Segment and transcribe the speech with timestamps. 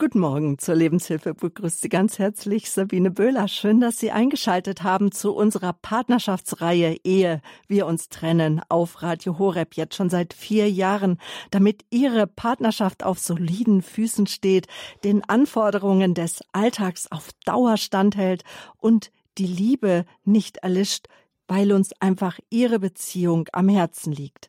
[0.00, 1.34] Guten Morgen zur Lebenshilfe.
[1.34, 3.48] Begrüßt Sie ganz herzlich Sabine Böhler.
[3.48, 9.74] Schön, dass Sie eingeschaltet haben zu unserer Partnerschaftsreihe Ehe wir uns trennen auf Radio Horeb
[9.74, 11.18] jetzt schon seit vier Jahren,
[11.50, 14.68] damit Ihre Partnerschaft auf soliden Füßen steht,
[15.02, 18.44] den Anforderungen des Alltags auf Dauer standhält
[18.76, 21.08] und die Liebe nicht erlischt,
[21.48, 24.48] weil uns einfach Ihre Beziehung am Herzen liegt.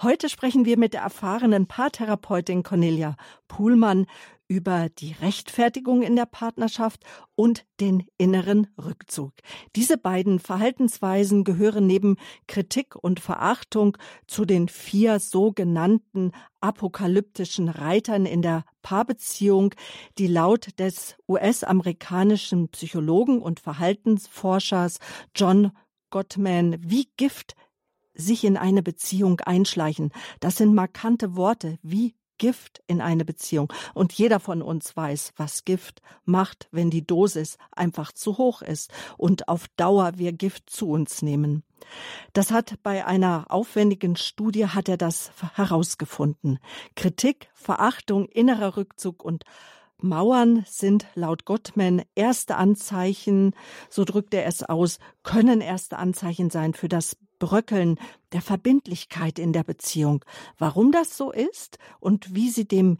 [0.00, 3.16] Heute sprechen wir mit der erfahrenen Paartherapeutin Cornelia
[3.48, 4.06] Puhlmann
[4.48, 7.02] über die Rechtfertigung in der Partnerschaft
[7.34, 9.32] und den inneren Rückzug.
[9.74, 13.96] Diese beiden Verhaltensweisen gehören neben Kritik und Verachtung
[14.26, 19.74] zu den vier sogenannten apokalyptischen Reitern in der Paarbeziehung,
[20.18, 24.98] die laut des US-amerikanischen Psychologen und Verhaltensforschers
[25.34, 25.72] John
[26.10, 27.54] Gottman wie Gift
[28.14, 30.10] sich in eine Beziehung einschleichen.
[30.40, 33.72] Das sind markante Worte wie Gift in eine Beziehung.
[33.94, 38.92] Und jeder von uns weiß, was Gift macht, wenn die Dosis einfach zu hoch ist
[39.16, 41.62] und auf Dauer wir Gift zu uns nehmen.
[42.32, 46.58] Das hat bei einer aufwendigen Studie hat er das herausgefunden.
[46.94, 49.44] Kritik, Verachtung, innerer Rückzug und
[50.02, 53.54] Mauern sind laut Gottman erste Anzeichen,
[53.88, 57.98] so drückt er es aus, können erste Anzeichen sein für das Bröckeln
[58.32, 60.24] der Verbindlichkeit in der Beziehung.
[60.58, 62.98] Warum das so ist und wie sie dem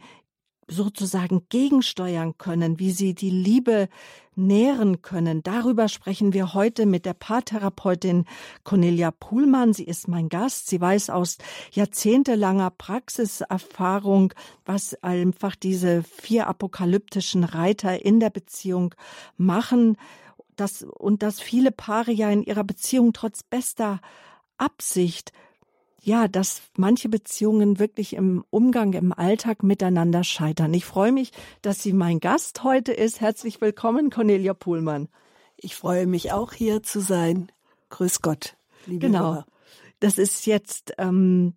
[0.67, 3.87] sozusagen gegensteuern können, wie sie die Liebe
[4.35, 5.41] nähren können.
[5.41, 8.25] Darüber sprechen wir heute mit der Paartherapeutin
[8.63, 9.73] Cornelia Puhlmann.
[9.73, 10.67] Sie ist mein Gast.
[10.67, 11.37] Sie weiß aus
[11.71, 14.33] jahrzehntelanger Praxiserfahrung,
[14.65, 18.93] was einfach diese vier apokalyptischen Reiter in der Beziehung
[19.37, 19.97] machen.
[20.55, 24.01] Das, und dass viele Paare ja in ihrer Beziehung trotz bester
[24.57, 25.31] Absicht
[26.07, 30.73] ja, dass manche Beziehungen wirklich im Umgang, im Alltag miteinander scheitern.
[30.73, 33.19] Ich freue mich, dass sie mein Gast heute ist.
[33.19, 35.09] Herzlich willkommen, Cornelia Pohlmann.
[35.57, 37.51] Ich freue mich auch hier zu sein.
[37.89, 39.19] Grüß Gott, liebe Genau.
[39.19, 39.45] Hörer.
[39.99, 41.55] Das ist jetzt ähm,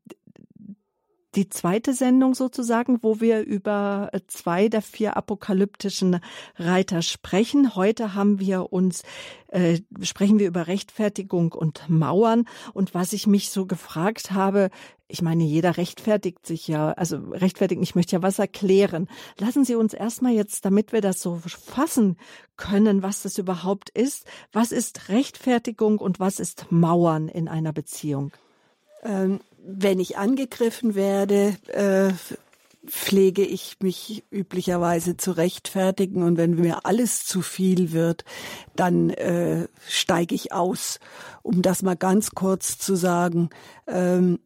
[1.35, 6.21] die zweite Sendung sozusagen, wo wir über äh, zwei der vier apokalyptischen
[6.57, 7.75] Reiter sprechen.
[7.77, 9.03] Heute haben wir uns
[9.49, 14.71] äh, sprechen wir über Rechtfertigung und Mauern und was ich mich so gefragt habe,
[15.11, 19.09] ich meine, jeder rechtfertigt sich ja, also rechtfertigen, ich möchte ja was erklären.
[19.39, 22.17] Lassen Sie uns erstmal jetzt, damit wir das so fassen
[22.57, 28.33] können, was das überhaupt ist, was ist Rechtfertigung und was ist Mauern in einer Beziehung?
[29.03, 32.13] Ähm, wenn ich angegriffen werde, äh,
[32.87, 38.25] pflege ich mich üblicherweise zu rechtfertigen und wenn mir alles zu viel wird,
[38.75, 40.99] dann äh, steige ich aus.
[41.43, 43.51] Um das mal ganz kurz zu sagen,
[43.87, 44.39] ähm,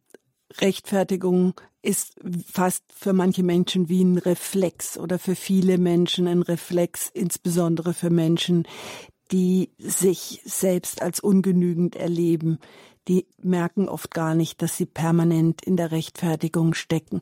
[0.58, 2.14] Rechtfertigung ist
[2.50, 8.10] fast für manche Menschen wie ein Reflex oder für viele Menschen ein Reflex, insbesondere für
[8.10, 8.66] Menschen,
[9.30, 12.58] die sich selbst als ungenügend erleben,
[13.08, 17.20] die merken oft gar nicht, dass sie permanent in der Rechtfertigung stecken.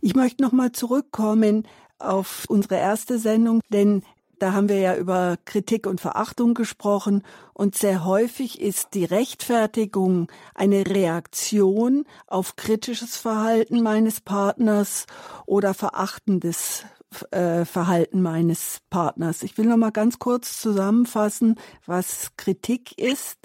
[0.00, 1.66] Ich möchte nochmal zurückkommen
[1.98, 4.02] auf unsere erste Sendung, denn
[4.38, 7.24] da haben wir ja über Kritik und Verachtung gesprochen
[7.54, 15.06] und sehr häufig ist die Rechtfertigung eine Reaktion auf kritisches Verhalten meines Partners
[15.46, 16.84] oder verachtendes
[17.32, 19.42] äh, Verhalten meines Partners.
[19.42, 23.38] Ich will noch mal ganz kurz zusammenfassen, was Kritik ist.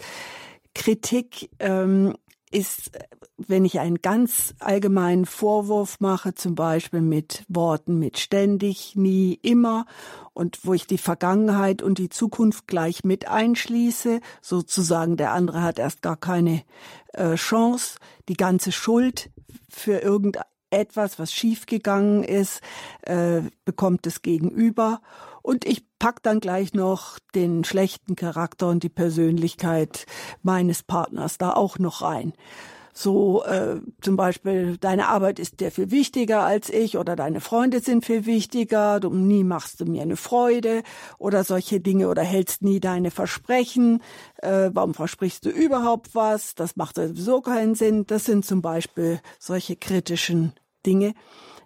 [0.74, 2.16] Kritik ähm,
[2.54, 2.92] ist,
[3.38, 9.86] wenn ich einen ganz allgemeinen Vorwurf mache, zum Beispiel mit Worten mit ständig, nie, immer
[10.34, 15.80] und wo ich die Vergangenheit und die Zukunft gleich mit einschließe, sozusagen der andere hat
[15.80, 16.64] erst gar keine
[17.14, 17.98] äh, Chance,
[18.30, 19.32] die ganze Schuld
[19.70, 22.62] für irgendetwas, was schiefgegangen ist,
[23.02, 25.02] äh, bekommt das Gegenüber
[25.44, 30.08] und ich pack dann gleich noch den schlechten Charakter und die Persönlichkeit
[30.42, 32.34] meines Partners da auch noch rein.
[32.96, 37.80] So äh, zum Beispiel, deine Arbeit ist dir viel wichtiger als ich oder deine Freunde
[37.80, 40.84] sind viel wichtiger, du nie machst du mir eine Freude
[41.18, 44.02] oder solche Dinge oder hältst nie deine Versprechen,
[44.38, 48.06] äh, warum versprichst du überhaupt was, das macht sowieso keinen Sinn.
[48.06, 50.54] Das sind zum Beispiel solche kritischen
[50.86, 51.16] Dinge.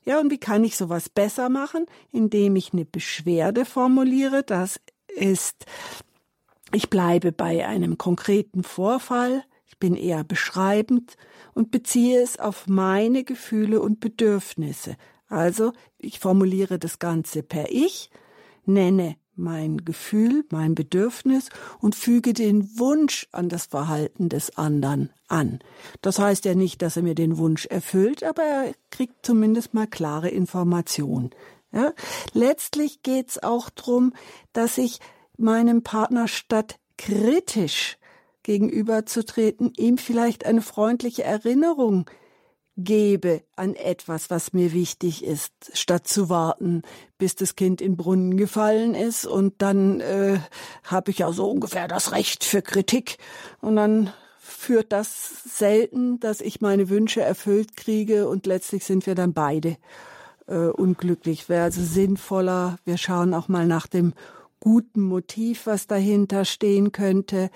[0.07, 1.85] Ja, und wie kann ich sowas besser machen?
[2.13, 4.41] Indem ich eine Beschwerde formuliere.
[4.41, 4.79] Das
[5.13, 5.65] ist,
[6.71, 9.43] ich bleibe bei einem konkreten Vorfall.
[9.65, 11.17] Ich bin eher beschreibend
[11.53, 14.95] und beziehe es auf meine Gefühle und Bedürfnisse.
[15.27, 18.09] Also, ich formuliere das Ganze per Ich,
[18.65, 21.49] nenne mein Gefühl, mein Bedürfnis
[21.79, 25.59] und füge den Wunsch an das Verhalten des anderen an.
[26.01, 29.87] Das heißt ja nicht, dass er mir den Wunsch erfüllt, aber er kriegt zumindest mal
[29.87, 31.31] klare Informationen.
[31.71, 31.93] Ja?
[32.33, 34.13] Letztlich geht's auch drum,
[34.53, 34.99] dass ich
[35.37, 37.97] meinem Partner statt kritisch
[38.43, 42.09] gegenüberzutreten, ihm vielleicht eine freundliche Erinnerung
[42.77, 46.83] gebe an etwas, was mir wichtig ist, statt zu warten,
[47.17, 49.25] bis das Kind in Brunnen gefallen ist.
[49.25, 50.39] Und dann äh,
[50.83, 53.17] habe ich ja so ungefähr das Recht für Kritik.
[53.61, 58.29] Und dann führt das selten, dass ich meine Wünsche erfüllt kriege.
[58.29, 59.77] Und letztlich sind wir dann beide
[60.45, 61.49] äh, unglücklich.
[61.49, 64.13] Wäre also sinnvoller, wir schauen auch mal nach dem
[64.59, 67.49] guten Motiv, was dahinter stehen könnte,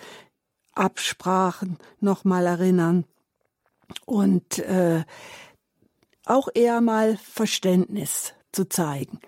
[0.73, 3.05] Absprachen nochmal erinnern
[4.05, 5.03] und äh,
[6.25, 9.19] auch eher mal Verständnis zu zeigen.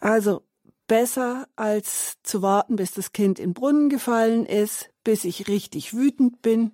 [0.00, 0.42] Also
[0.88, 5.94] besser als zu warten, bis das Kind in den Brunnen gefallen ist, bis ich richtig
[5.94, 6.72] wütend bin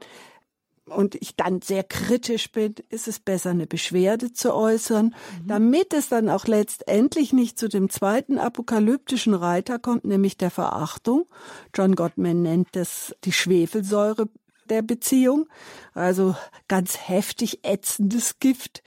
[0.87, 5.47] und ich dann sehr kritisch bin, ist es besser, eine Beschwerde zu äußern, mhm.
[5.47, 11.27] damit es dann auch letztendlich nicht zu dem zweiten apokalyptischen Reiter kommt, nämlich der Verachtung.
[11.75, 14.29] John Gottman nennt das die Schwefelsäure
[14.70, 15.49] der Beziehung,
[15.94, 16.37] also
[16.69, 18.82] ganz heftig ätzendes Gift.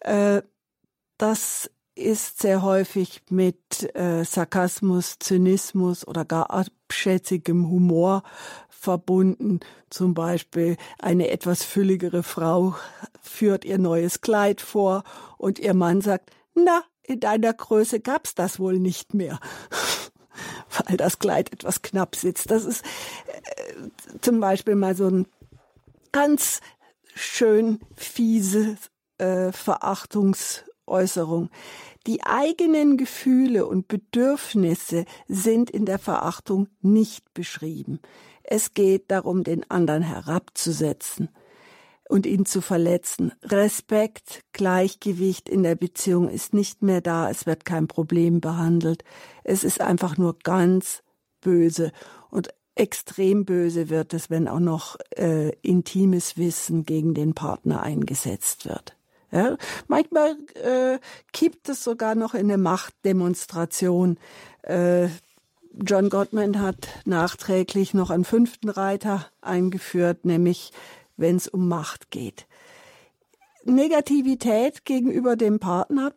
[0.00, 0.42] Äh,
[1.18, 8.22] das ist sehr häufig mit äh, Sarkasmus, Zynismus oder gar abschätzigem Humor
[8.68, 9.60] verbunden.
[9.88, 12.76] Zum Beispiel eine etwas fülligere Frau
[13.20, 15.04] führt ihr neues Kleid vor
[15.38, 19.40] und ihr Mann sagt, na, in deiner Größe gab's das wohl nicht mehr.
[20.86, 22.50] Weil das Kleid etwas knapp sitzt.
[22.50, 22.82] Das ist
[23.26, 23.74] äh,
[24.20, 25.26] zum Beispiel mal so ein
[26.12, 26.60] ganz
[27.14, 28.76] schön fiese
[29.18, 31.50] äh, Verachtungsäußerung.
[32.06, 37.98] Die eigenen Gefühle und Bedürfnisse sind in der Verachtung nicht beschrieben.
[38.44, 41.30] Es geht darum, den anderen herabzusetzen
[42.08, 43.32] und ihn zu verletzen.
[43.42, 49.04] Respekt, Gleichgewicht in der Beziehung ist nicht mehr da, es wird kein Problem behandelt.
[49.44, 51.02] Es ist einfach nur ganz
[51.40, 51.92] böse
[52.30, 58.66] und extrem böse wird es, wenn auch noch äh, intimes Wissen gegen den Partner eingesetzt
[58.66, 58.96] wird.
[59.32, 59.56] Ja,
[59.88, 60.98] manchmal äh,
[61.32, 64.18] kippt es sogar noch in eine Machtdemonstration.
[64.62, 65.08] Äh,
[65.72, 70.72] John Gottman hat nachträglich noch einen fünften Reiter eingeführt, nämlich
[71.16, 72.46] wenn es um Macht geht.
[73.64, 76.12] Negativität gegenüber dem Partner,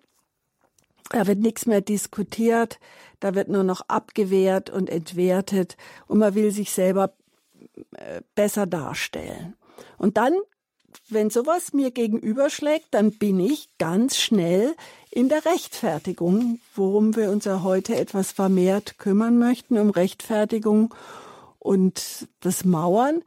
[1.09, 2.79] da wird nichts mehr diskutiert,
[3.19, 5.75] da wird nur noch abgewehrt und entwertet
[6.07, 7.13] und man will sich selber
[7.95, 9.55] äh, besser darstellen.
[9.97, 10.33] Und dann,
[11.09, 14.75] wenn sowas mir gegenüberschlägt, dann bin ich ganz schnell
[15.09, 20.93] in der Rechtfertigung, worum wir uns ja heute etwas vermehrt kümmern möchten, um Rechtfertigung
[21.57, 23.23] und das Mauern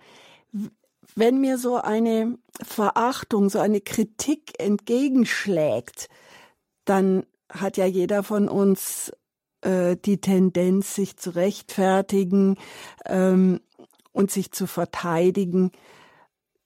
[1.14, 6.08] wenn mir so eine Verachtung, so eine Kritik entgegenschlägt,
[6.84, 9.12] dann hat ja jeder von uns
[9.62, 12.56] äh, die Tendenz, sich zu rechtfertigen
[13.06, 13.60] ähm,
[14.12, 15.70] und sich zu verteidigen.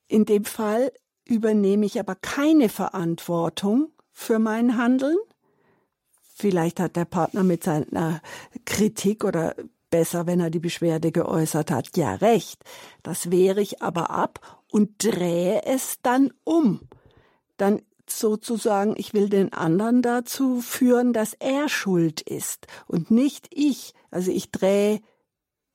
[0.09, 0.93] In dem Fall
[1.25, 5.17] übernehme ich aber keine Verantwortung für mein Handeln.
[6.35, 8.21] Vielleicht hat der Partner mit seiner
[8.65, 9.57] Kritik oder
[9.97, 11.97] besser, wenn er die Beschwerde geäußert hat.
[11.97, 12.63] Ja, recht.
[13.03, 16.81] Das wehre ich aber ab und drehe es dann um.
[17.57, 23.95] Dann sozusagen, ich will den anderen dazu führen, dass er schuld ist und nicht ich.
[24.11, 25.00] Also ich drehe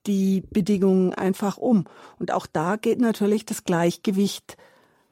[0.06, 1.86] die Bedingungen einfach um.
[2.20, 4.56] Und auch da geht natürlich das Gleichgewicht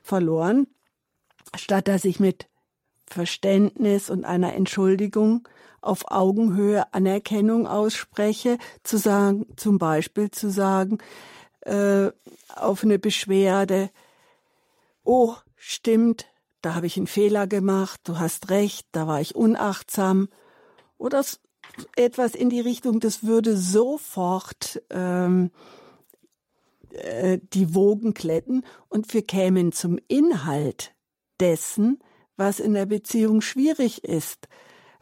[0.03, 0.69] verloren.
[1.57, 2.47] Statt dass ich mit
[3.09, 5.49] Verständnis und einer Entschuldigung
[5.81, 10.99] auf Augenhöhe Anerkennung ausspreche, zu sagen, zum Beispiel zu sagen,
[11.61, 12.11] äh,
[12.55, 13.91] auf eine Beschwerde,
[15.05, 16.27] oh, stimmt,
[16.63, 20.29] da habe ich einen Fehler gemacht, du hast recht, da war ich unachtsam.
[20.99, 21.25] Oder
[21.97, 25.51] etwas in die Richtung, das würde sofort ähm,
[26.91, 30.95] äh, die Wogen kletten und wir kämen zum Inhalt
[31.39, 32.01] dessen,
[32.37, 34.49] was in der Beziehung schwierig ist.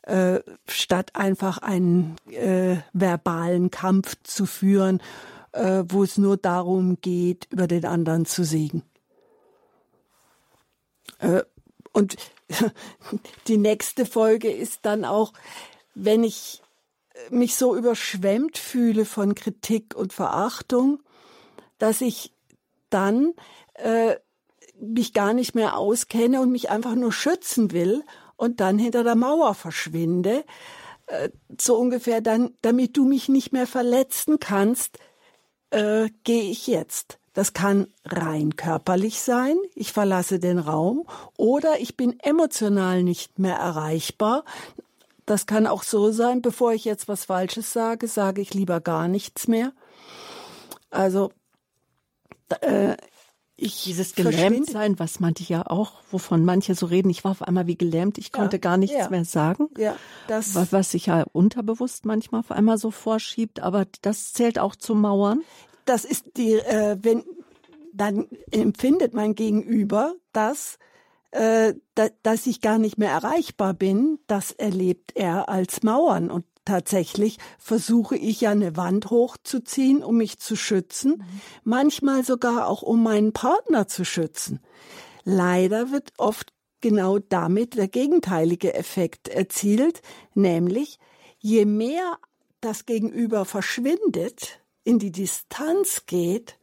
[0.08, 5.02] Äh, statt einfach einen äh, verbalen Kampf zu führen,
[5.52, 8.84] äh, wo es nur darum geht, über den anderen zu siegen.
[11.18, 11.42] Äh,
[11.92, 12.16] und
[13.48, 15.34] die nächste Folge ist dann auch,
[15.94, 16.62] wenn ich
[17.28, 21.02] mich so überschwemmt fühle von Kritik und Verachtung,
[21.76, 22.32] dass ich
[22.88, 23.34] dann
[23.74, 24.16] äh,
[24.80, 28.04] mich gar nicht mehr auskenne und mich einfach nur schützen will
[28.38, 30.44] und dann hinter der Mauer verschwinde,
[31.06, 31.28] äh,
[31.60, 34.98] so ungefähr dann, damit du mich nicht mehr verletzen kannst,
[35.70, 37.18] äh, gehe ich jetzt.
[37.34, 43.56] Das kann rein körperlich sein, ich verlasse den Raum oder ich bin emotional nicht mehr
[43.56, 44.44] erreichbar.
[45.26, 49.08] Das kann auch so sein, bevor ich jetzt was Falsches sage, sage ich lieber gar
[49.08, 49.72] nichts mehr.
[50.90, 51.30] Also
[52.60, 52.96] äh,
[53.60, 57.66] ich Dieses Gelähmtsein, was manche ja auch, wovon manche so reden, ich war auf einmal
[57.66, 59.10] wie gelähmt, ich konnte ja, gar nichts ja.
[59.10, 59.68] mehr sagen.
[59.76, 59.96] Ja,
[60.28, 64.76] das was, was sich ja unterbewusst manchmal auf einmal so vorschiebt, aber das zählt auch
[64.76, 65.42] zu Mauern.
[65.86, 67.24] Das ist die, äh, wenn
[67.92, 70.78] dann empfindet mein Gegenüber das,
[71.32, 76.44] äh, da, dass ich gar nicht mehr erreichbar bin, das erlebt er als Mauern und
[76.68, 81.24] tatsächlich versuche ich ja eine Wand hochzuziehen, um mich zu schützen,
[81.64, 84.60] manchmal sogar auch um meinen Partner zu schützen.
[85.24, 90.02] Leider wird oft genau damit der gegenteilige Effekt erzielt,
[90.34, 90.98] nämlich
[91.38, 92.18] je mehr
[92.60, 96.58] das Gegenüber verschwindet, in die Distanz geht,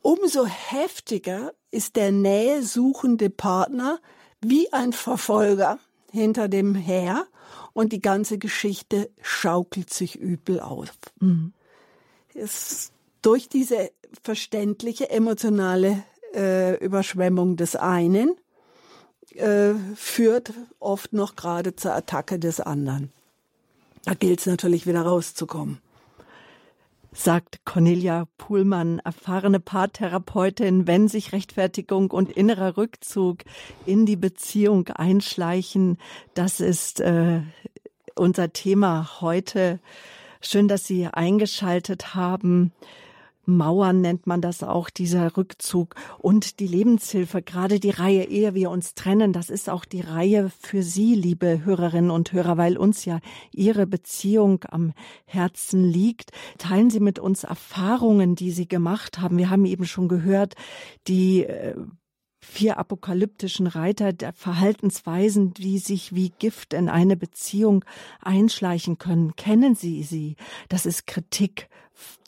[0.00, 3.98] umso heftiger ist der nähesuchende Partner
[4.40, 5.78] wie ein Verfolger
[6.12, 7.26] hinter dem her
[7.78, 10.90] und die ganze Geschichte schaukelt sich übel auf.
[11.20, 11.52] Mhm.
[12.34, 12.90] Es,
[13.22, 16.02] durch diese verständliche emotionale
[16.34, 18.34] äh, Überschwemmung des einen
[19.36, 23.12] äh, führt oft noch gerade zur Attacke des anderen.
[24.04, 25.80] Da gilt es natürlich wieder rauszukommen
[27.18, 33.38] sagt Cornelia Puhlmann, erfahrene Paartherapeutin, wenn sich Rechtfertigung und innerer Rückzug
[33.86, 35.98] in die Beziehung einschleichen.
[36.34, 37.40] Das ist äh,
[38.14, 39.80] unser Thema heute.
[40.40, 42.72] Schön, dass Sie eingeschaltet haben.
[43.48, 48.70] Mauern nennt man das auch, dieser Rückzug und die Lebenshilfe, gerade die Reihe, ehe wir
[48.70, 53.06] uns trennen, das ist auch die Reihe für Sie, liebe Hörerinnen und Hörer, weil uns
[53.06, 54.92] ja Ihre Beziehung am
[55.24, 56.30] Herzen liegt.
[56.58, 59.38] Teilen Sie mit uns Erfahrungen, die Sie gemacht haben.
[59.38, 60.54] Wir haben eben schon gehört,
[61.06, 61.74] die äh,
[62.40, 67.84] vier apokalyptischen Reiter der Verhaltensweisen, die sich wie Gift in eine Beziehung
[68.20, 69.36] einschleichen können.
[69.36, 70.36] Kennen Sie sie?
[70.68, 71.68] Das ist Kritik,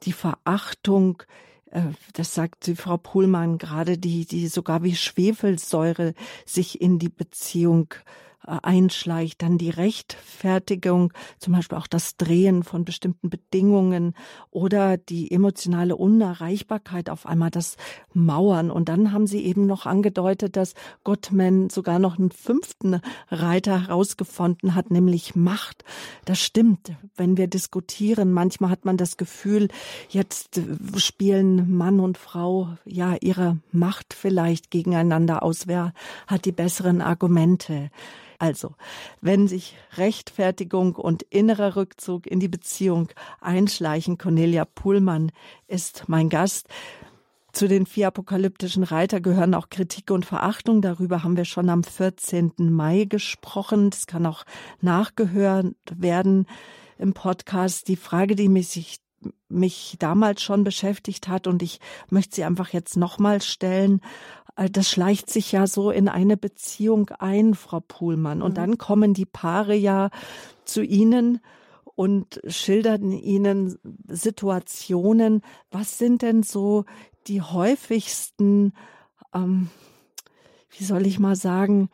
[0.03, 1.23] die Verachtung,
[1.71, 1.83] äh,
[2.15, 6.15] das sagt die Frau Pohlmann gerade, die, die sogar wie Schwefelsäure
[6.47, 12.85] sich in die Beziehung äh, einschleicht, dann die Rechtfertigung, zum Beispiel auch das Drehen von
[12.85, 14.15] bestimmten Bedingungen
[14.51, 17.77] oder die emotionale Unerreichbarkeit auf einmal das
[18.13, 18.71] Mauern.
[18.71, 24.75] Und dann haben sie eben noch angedeutet, dass Gottman sogar noch einen fünften Reiter herausgefunden
[24.75, 25.85] hat, nämlich Macht.
[26.25, 26.93] Das stimmt.
[27.17, 29.69] Wenn wir diskutieren, manchmal hat man das Gefühl,
[30.09, 30.61] jetzt
[30.97, 35.67] spielen Mann und Frau ja ihre Macht vielleicht gegeneinander aus.
[35.67, 35.93] Wer
[36.27, 37.91] hat die besseren Argumente?
[38.41, 38.75] Also,
[39.21, 43.11] wenn sich Rechtfertigung und innerer Rückzug in die Beziehung
[43.43, 45.31] einschleichen, Cornelia Puhlmann
[45.69, 46.67] ist mein Gast.
[47.53, 50.81] Zu den vier apokalyptischen Reiter gehören auch Kritik und Verachtung.
[50.81, 52.53] Darüber haben wir schon am 14.
[52.57, 53.91] Mai gesprochen.
[53.91, 54.45] Das kann auch
[54.81, 56.47] nachgehört werden
[56.97, 57.89] im Podcast.
[57.89, 59.01] Die Frage, die mich,
[59.49, 64.01] mich damals schon beschäftigt hat und ich möchte sie einfach jetzt nochmal stellen.
[64.57, 68.43] Äh, das schleicht sich ja so in eine Beziehung ein, Frau Puhlmann.
[68.43, 68.57] Und mhm.
[68.57, 70.11] dann kommen die Paare ja
[70.65, 71.41] zu Ihnen
[71.95, 75.43] und schildern Ihnen Situationen.
[75.71, 76.85] Was sind denn so
[77.27, 78.73] die häufigsten,
[79.35, 79.69] ähm,
[80.71, 81.91] wie soll ich mal sagen,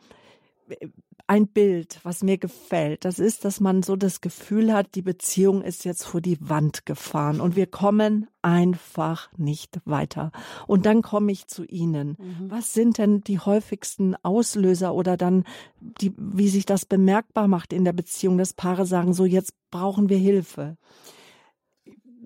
[1.27, 3.03] ein Bild, was mir gefällt.
[3.03, 6.85] Das ist, dass man so das Gefühl hat, die Beziehung ist jetzt vor die Wand
[6.85, 10.31] gefahren und wir kommen einfach nicht weiter.
[10.67, 12.15] Und dann komme ich zu Ihnen.
[12.17, 12.49] Mhm.
[12.49, 15.43] Was sind denn die häufigsten Auslöser oder dann,
[15.81, 20.07] die, wie sich das bemerkbar macht in der Beziehung, dass Paare sagen, so jetzt brauchen
[20.07, 20.77] wir Hilfe?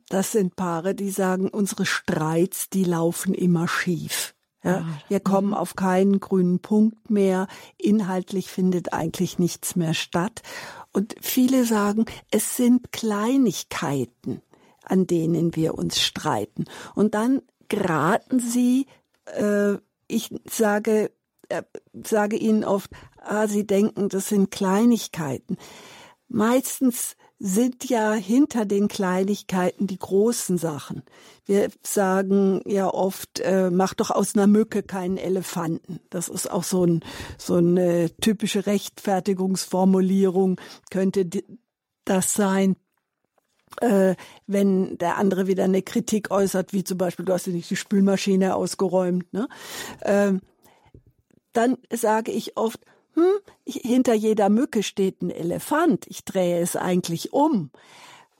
[0.09, 4.35] Das sind Paare, die sagen, unsere Streits, die laufen immer schief.
[4.63, 5.53] Ja, ah, wir kommen mhm.
[5.55, 7.47] auf keinen grünen Punkt mehr.
[7.77, 10.41] Inhaltlich findet eigentlich nichts mehr statt.
[10.93, 14.41] Und viele sagen, es sind Kleinigkeiten,
[14.83, 16.65] an denen wir uns streiten.
[16.93, 18.85] Und dann geraten sie,
[19.25, 19.77] äh,
[20.07, 21.11] ich sage,
[21.49, 21.63] äh,
[22.05, 25.57] sage ihnen oft, ah, sie denken, das sind Kleinigkeiten.
[26.27, 31.01] Meistens sind ja hinter den Kleinigkeiten die großen Sachen.
[31.45, 35.99] Wir sagen ja oft, äh, mach doch aus einer Mücke keinen Elefanten.
[36.11, 37.03] Das ist auch so, ein,
[37.39, 41.27] so eine typische Rechtfertigungsformulierung, könnte
[42.05, 42.75] das sein.
[43.77, 47.71] Äh, wenn der andere wieder eine Kritik äußert, wie zum Beispiel, du hast ja nicht
[47.71, 49.47] die Spülmaschine ausgeräumt, ne?
[50.01, 50.33] äh,
[51.53, 52.79] dann sage ich oft,
[53.13, 56.05] hm, hinter jeder Mücke steht ein Elefant.
[56.07, 57.71] Ich drehe es eigentlich um.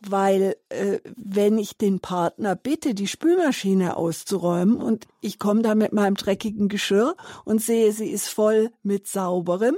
[0.03, 5.93] Weil äh, wenn ich den Partner bitte, die Spülmaschine auszuräumen und ich komme da mit
[5.93, 9.75] meinem dreckigen Geschirr und sehe, sie ist voll mit sauberem,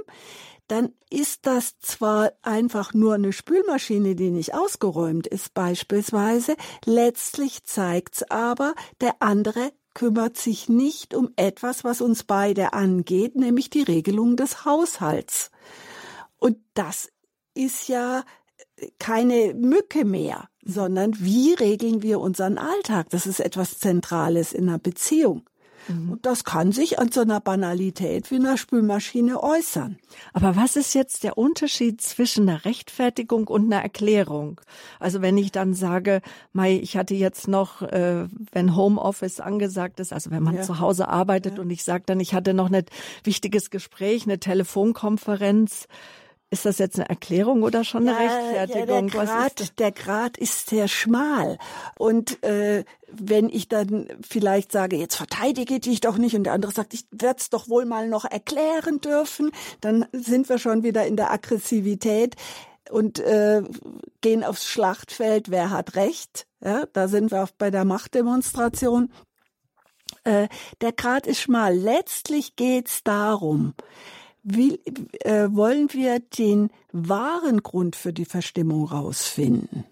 [0.68, 8.22] dann ist das zwar einfach nur eine Spülmaschine, die nicht ausgeräumt ist beispielsweise, letztlich zeigt's
[8.30, 14.36] aber, der andere kümmert sich nicht um etwas, was uns beide angeht, nämlich die Regelung
[14.36, 15.50] des Haushalts.
[16.38, 17.10] Und das
[17.54, 18.24] ist ja
[18.98, 23.08] keine Mücke mehr, sondern wie regeln wir unseren Alltag?
[23.10, 25.48] Das ist etwas Zentrales in einer Beziehung.
[25.88, 26.12] Mhm.
[26.12, 29.98] Und das kann sich an so einer Banalität wie einer Spülmaschine äußern.
[30.32, 34.60] Aber was ist jetzt der Unterschied zwischen einer Rechtfertigung und einer Erklärung?
[35.00, 36.20] Also wenn ich dann sage,
[36.52, 40.62] Mai, ich hatte jetzt noch, äh, wenn Homeoffice angesagt ist, also wenn man ja.
[40.62, 41.62] zu Hause arbeitet ja.
[41.62, 42.84] und ich sage dann, ich hatte noch ein
[43.22, 45.88] wichtiges Gespräch, eine Telefonkonferenz,
[46.54, 49.08] ist das jetzt eine Erklärung oder schon eine ja, Rechtfertigung?
[49.08, 51.58] Ja, der, Grad, der Grad ist sehr schmal.
[51.98, 56.72] Und äh, wenn ich dann vielleicht sage, jetzt verteidige dich doch nicht und der andere
[56.72, 61.04] sagt, ich werde es doch wohl mal noch erklären dürfen, dann sind wir schon wieder
[61.06, 62.36] in der Aggressivität
[62.90, 63.62] und äh,
[64.20, 66.46] gehen aufs Schlachtfeld, wer hat Recht.
[66.62, 69.12] Ja, da sind wir auch bei der Machtdemonstration.
[70.22, 70.48] Äh,
[70.80, 71.74] der Grad ist schmal.
[71.76, 73.74] Letztlich geht's darum,
[74.44, 74.78] will,
[75.20, 79.84] äh, wollen wir den wahren Grund für die Verstimmung rausfinden?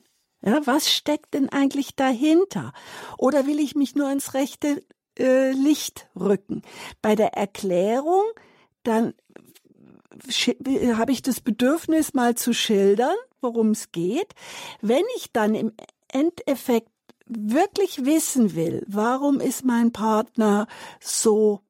[0.44, 2.72] Ja, was steckt denn eigentlich dahinter?
[3.16, 4.84] Oder will ich mich nur ins rechte
[5.18, 6.62] äh, Licht rücken?
[7.00, 8.24] Bei der Erklärung,
[8.82, 9.14] dann
[10.94, 14.34] habe ich das Bedürfnis, mal zu schildern, worum es geht.
[14.80, 15.72] Wenn ich dann im
[16.08, 16.90] Endeffekt
[17.26, 20.66] wirklich wissen will, warum ist mein Partner
[21.00, 21.60] so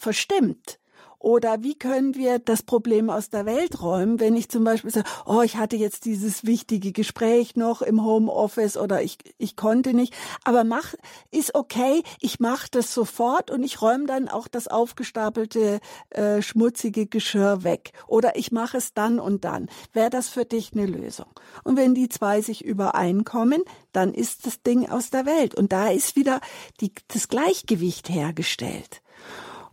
[0.00, 0.80] verstimmt,
[1.22, 5.08] oder wie können wir das Problem aus der Welt räumen, wenn ich zum Beispiel sage,
[5.24, 10.14] oh, ich hatte jetzt dieses wichtige Gespräch noch im Homeoffice oder ich, ich konnte nicht.
[10.42, 10.94] Aber mach,
[11.30, 15.78] ist okay, ich mache das sofort und ich räume dann auch das aufgestapelte,
[16.10, 17.92] äh, schmutzige Geschirr weg.
[18.08, 19.68] Oder ich mache es dann und dann.
[19.92, 21.28] Wäre das für dich eine Lösung?
[21.62, 23.62] Und wenn die zwei sich übereinkommen,
[23.92, 25.54] dann ist das Ding aus der Welt.
[25.54, 26.40] Und da ist wieder
[26.80, 29.02] die, das Gleichgewicht hergestellt.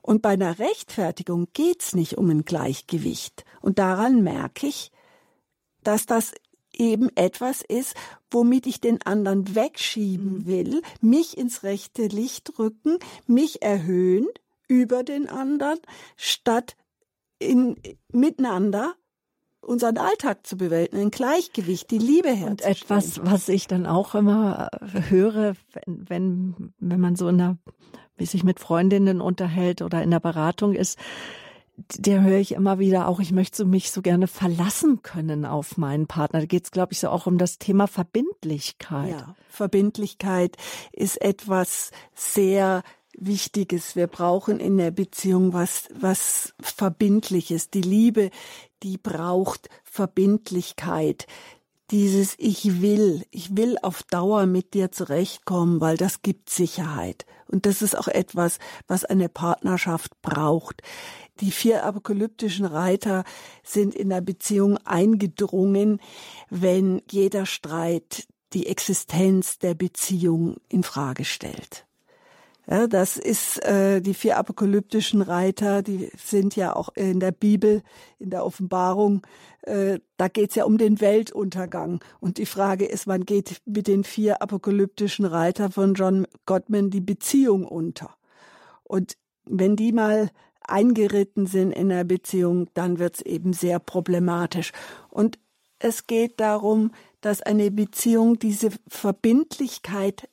[0.01, 3.45] Und bei einer Rechtfertigung geht's nicht um ein Gleichgewicht.
[3.61, 4.91] Und daran merke ich,
[5.83, 6.33] dass das
[6.73, 7.95] eben etwas ist,
[8.31, 10.45] womit ich den anderen wegschieben mhm.
[10.45, 14.27] will, mich ins rechte Licht rücken, mich erhöhen
[14.67, 15.79] über den anderen,
[16.15, 16.75] statt
[17.39, 17.75] in,
[18.11, 18.95] miteinander
[19.61, 22.51] unseren Alltag zu bewältigen, ein Gleichgewicht, die Liebe herzustellen.
[22.51, 24.69] Und etwas, was ich dann auch immer
[25.09, 27.57] höre, wenn, wenn, wenn man so in einer
[28.19, 30.99] wie sich mit Freundinnen unterhält oder in der Beratung ist,
[31.97, 36.07] der höre ich immer wieder auch, ich möchte mich so gerne verlassen können auf meinen
[36.07, 36.41] Partner.
[36.41, 39.11] Da geht es, glaube ich, so auch um das Thema Verbindlichkeit.
[39.11, 40.57] Ja, Verbindlichkeit
[40.91, 42.83] ist etwas sehr
[43.17, 43.95] Wichtiges.
[43.95, 47.69] Wir brauchen in der Beziehung was, was Verbindliches.
[47.69, 48.29] Die Liebe,
[48.83, 51.27] die braucht Verbindlichkeit
[51.91, 57.25] dieses Ich will, ich will auf Dauer mit dir zurechtkommen, weil das gibt Sicherheit.
[57.47, 60.83] Und das ist auch etwas, was eine Partnerschaft braucht.
[61.39, 63.23] Die vier apokalyptischen Reiter
[63.63, 65.99] sind in der Beziehung eingedrungen,
[66.49, 71.85] wenn jeder Streit die Existenz der Beziehung in Frage stellt.
[72.71, 77.81] Ja, das ist äh, die vier apokalyptischen Reiter, die sind ja auch in der Bibel,
[78.19, 79.25] in der Offenbarung.
[79.63, 81.99] Äh, da geht's ja um den Weltuntergang.
[82.19, 87.01] Und die Frage ist, wann geht mit den vier apokalyptischen Reiter von John Gottman die
[87.01, 88.15] Beziehung unter?
[88.83, 90.29] Und wenn die mal
[90.61, 94.73] eingeritten sind in der Beziehung, dann wird's eben sehr problematisch.
[95.09, 95.39] Und
[95.79, 100.29] es geht darum, dass eine Beziehung diese Verbindlichkeit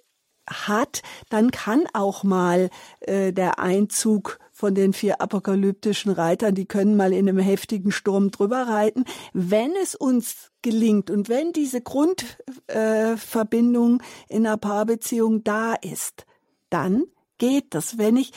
[0.49, 6.97] hat, dann kann auch mal äh, der Einzug von den vier apokalyptischen Reitern, die können
[6.97, 9.05] mal in einem heftigen Sturm drüber reiten.
[9.35, 16.25] Wenn es uns gelingt und wenn diese Grundverbindung äh, in einer Paarbeziehung da ist,
[16.71, 17.05] dann
[17.39, 17.99] geht das.
[17.99, 18.33] Wenn ich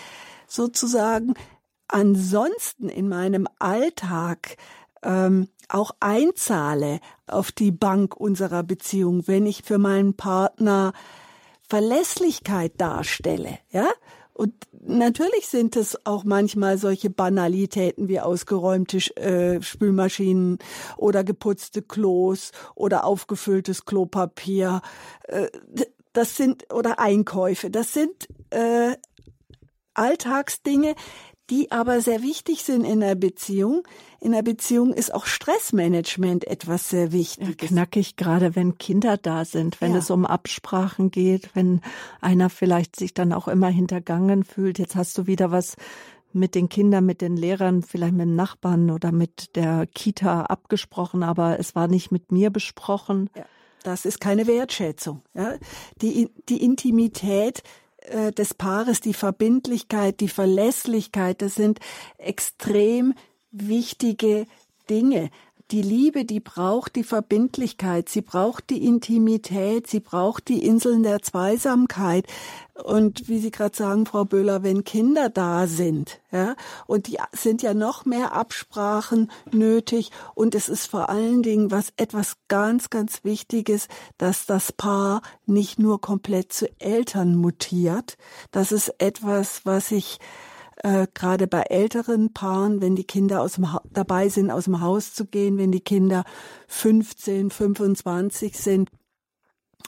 [0.46, 1.36] sozusagen
[1.88, 4.58] ansonsten in meinem Alltag
[5.04, 10.94] ähm, auch einzahle auf die Bank unserer Beziehung, wenn ich für meinen Partner
[11.70, 13.88] Verlässlichkeit darstelle, ja?
[14.34, 20.60] Und natürlich sind es auch manchmal solche Banalitäten wie ausgeräumte äh, Spülmaschinen
[20.96, 24.82] oder geputzte Klos oder aufgefülltes Klopapier.
[25.24, 25.48] Äh,
[26.14, 27.70] das sind oder Einkäufe.
[27.70, 28.96] Das sind äh,
[29.94, 30.96] Alltagsdinge,
[31.50, 33.84] die aber sehr wichtig sind in der Beziehung.
[34.20, 37.56] In der Beziehung ist auch Stressmanagement etwas sehr Wichtiges.
[37.62, 40.00] Ja, knackig, gerade wenn Kinder da sind, wenn ja.
[40.00, 41.82] es um Absprachen geht, wenn
[42.22, 44.80] einer vielleicht sich dann auch immer hintergangen fühlt.
[44.80, 45.76] Jetzt hast du wieder was
[46.32, 51.24] mit den Kindern, mit den Lehrern, vielleicht mit dem Nachbarn oder mit der Kita abgesprochen,
[51.24, 53.30] aber es war nicht mit mir besprochen.
[53.36, 53.46] Ja,
[53.84, 55.22] das ist keine Wertschätzung.
[55.34, 55.56] Ja.
[56.02, 57.64] Die, die Intimität
[58.02, 61.80] äh, des Paares, die Verbindlichkeit, die Verlässlichkeit, das sind
[62.18, 63.14] extrem
[63.52, 64.46] wichtige
[64.90, 65.30] Dinge
[65.72, 71.22] die Liebe, die braucht die Verbindlichkeit, sie braucht die Intimität, sie braucht die Inseln der
[71.22, 72.26] Zweisamkeit.
[72.84, 76.56] Und wie Sie gerade sagen, Frau Böhler, wenn Kinder da sind, ja,
[76.88, 80.12] und die sind ja noch mehr Absprachen nötig.
[80.34, 85.78] Und es ist vor allen Dingen was etwas ganz, ganz Wichtiges, dass das Paar nicht
[85.78, 88.18] nur komplett zu Eltern mutiert.
[88.52, 90.20] Das ist etwas, was ich
[90.80, 94.82] äh, gerade bei älteren Paaren, wenn die Kinder aus dem ha dabei sind, aus dem
[94.82, 96.24] Haus zu gehen, wenn die Kinder
[96.68, 98.90] 15, 25 sind,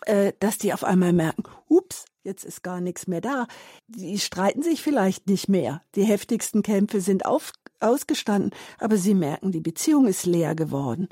[0.06, 3.48] äh, dass die auf einmal merken, ups, jetzt ist gar nichts mehr da.
[3.88, 5.82] Die streiten sich vielleicht nicht mehr.
[5.96, 11.08] Die heftigsten Kämpfe sind auf, ausgestanden, aber sie merken, die Beziehung ist leer geworden.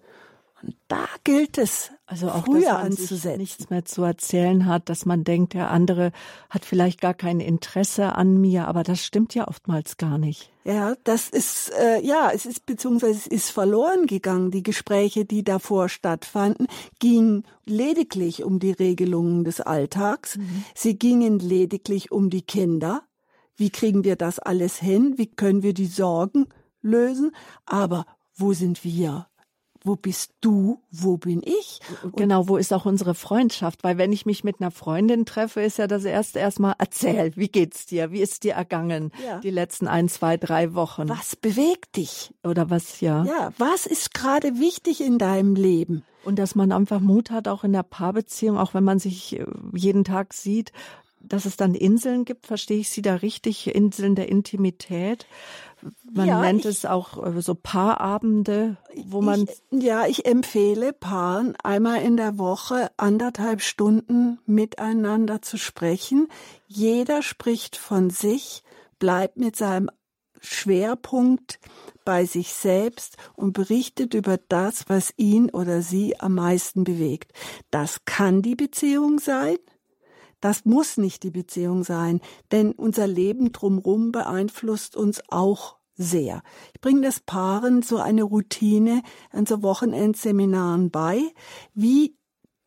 [0.62, 3.38] Und da gilt es, also auch früher dass man anzusetzen.
[3.38, 6.12] nichts mehr zu erzählen hat, dass man denkt, der andere
[6.50, 10.52] hat vielleicht gar kein Interesse an mir, aber das stimmt ja oftmals gar nicht.
[10.64, 14.50] Ja, das ist äh, ja, es ist beziehungsweise es ist verloren gegangen.
[14.50, 16.66] Die Gespräche, die davor stattfanden,
[16.98, 20.38] gingen lediglich um die Regelungen des Alltags.
[20.38, 20.64] Mhm.
[20.74, 23.04] Sie gingen lediglich um die Kinder.
[23.56, 25.14] Wie kriegen wir das alles hin?
[25.18, 26.48] Wie können wir die Sorgen
[26.82, 27.36] lösen?
[27.68, 29.29] Aber wo sind wir?
[29.84, 31.80] Wo bist du, wo bin ich?
[32.04, 33.84] Und genau, wo ist auch unsere Freundschaft?
[33.84, 37.48] Weil wenn ich mich mit einer Freundin treffe, ist ja das erste erstmal erzähl, wie
[37.48, 38.12] geht's dir?
[38.12, 39.40] Wie ist dir ergangen ja.
[39.40, 41.08] die letzten ein, zwei, drei Wochen?
[41.08, 42.34] Was bewegt dich?
[42.44, 43.24] Oder was, ja?
[43.24, 46.04] Ja, was ist gerade wichtig in deinem Leben?
[46.26, 49.46] Und dass man einfach Mut hat, auch in der Paarbeziehung, auch wenn man sich äh,
[49.74, 50.74] jeden Tag sieht,
[51.20, 55.26] dass es dann Inseln gibt, verstehe ich Sie da richtig, Inseln der Intimität,
[56.12, 59.44] man ja, nennt ich, es auch äh, so Paarabende, wo man.
[59.44, 66.28] Ich, ja, ich empfehle Paaren einmal in der Woche anderthalb Stunden miteinander zu sprechen.
[66.68, 68.64] Jeder spricht von sich,
[69.00, 69.90] bleibt mit seinem
[70.42, 71.60] Schwerpunkt
[72.06, 77.34] bei sich selbst und berichtet über das, was ihn oder sie am meisten bewegt.
[77.72, 79.58] Das kann die Beziehung sein.
[80.42, 82.22] Das muss nicht die Beziehung sein,
[82.52, 86.42] denn unser Leben drumherum beeinflusst uns auch sehr.
[86.74, 91.22] Ich bringe das Paaren so eine Routine an so Wochenendseminaren bei.
[91.74, 92.16] Wie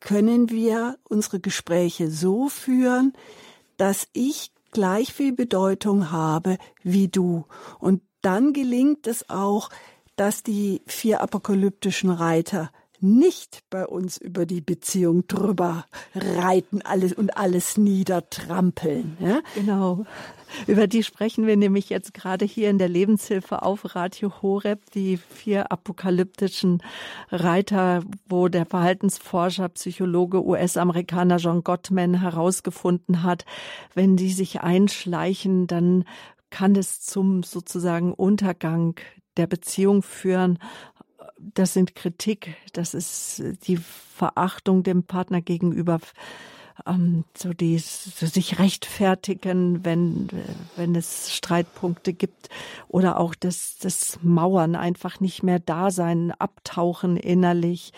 [0.00, 3.14] können wir unsere Gespräche so führen,
[3.78, 7.46] dass ich gleich viel Bedeutung habe wie du?
[7.78, 9.70] Und dann gelingt es auch,
[10.16, 12.70] dass die vier apokalyptischen Reiter
[13.02, 15.84] nicht bei uns über die Beziehung drüber
[16.14, 19.16] reiten alles und alles niedertrampeln.
[19.20, 19.40] Ja?
[19.54, 20.04] Genau.
[20.66, 25.16] Über die sprechen wir nämlich jetzt gerade hier in der Lebenshilfe auf Radio Horeb, die
[25.16, 26.82] vier apokalyptischen
[27.30, 33.44] Reiter, wo der Verhaltensforscher, Psychologe, US-Amerikaner John Gottman herausgefunden hat,
[33.94, 36.04] wenn die sich einschleichen, dann
[36.50, 38.94] kann es zum sozusagen Untergang
[39.36, 40.58] der Beziehung führen
[41.55, 46.00] das sind Kritik, das ist die Verachtung dem Partner gegenüber,
[46.87, 50.28] ähm, so die so sich rechtfertigen, wenn
[50.76, 52.48] wenn es Streitpunkte gibt
[52.88, 57.92] oder auch das das Mauern einfach nicht mehr da sein, abtauchen innerlich,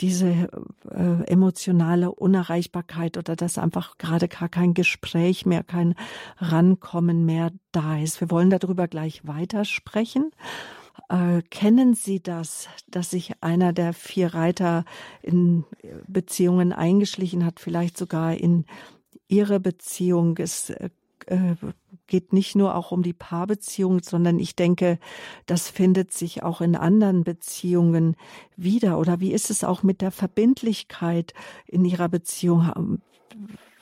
[0.00, 0.48] diese
[0.90, 5.94] äh, emotionale Unerreichbarkeit oder dass einfach gerade gar kein Gespräch mehr, kein
[6.38, 8.20] Rankommen mehr da ist.
[8.20, 10.30] Wir wollen darüber gleich weitersprechen.
[11.12, 14.86] Äh, kennen Sie das, dass sich einer der vier Reiter
[15.20, 15.64] in
[16.08, 18.64] Beziehungen eingeschlichen hat, vielleicht sogar in
[19.28, 20.38] Ihre Beziehung?
[20.38, 20.88] Es äh,
[21.26, 21.54] äh,
[22.06, 24.98] geht nicht nur auch um die Paarbeziehung, sondern ich denke,
[25.44, 28.16] das findet sich auch in anderen Beziehungen
[28.56, 28.98] wieder.
[28.98, 31.34] Oder wie ist es auch mit der Verbindlichkeit
[31.66, 33.02] in Ihrer Beziehung?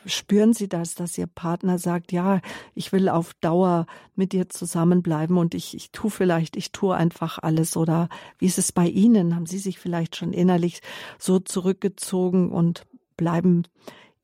[0.07, 2.41] Spüren Sie das, dass Ihr Partner sagt, ja,
[2.75, 7.39] ich will auf Dauer mit dir zusammenbleiben und ich, ich tue vielleicht, ich tue einfach
[7.39, 7.77] alles?
[7.77, 8.09] Oder
[8.39, 9.35] wie ist es bei Ihnen?
[9.35, 10.81] Haben Sie sich vielleicht schon innerlich
[11.19, 12.87] so zurückgezogen und
[13.17, 13.65] bleiben,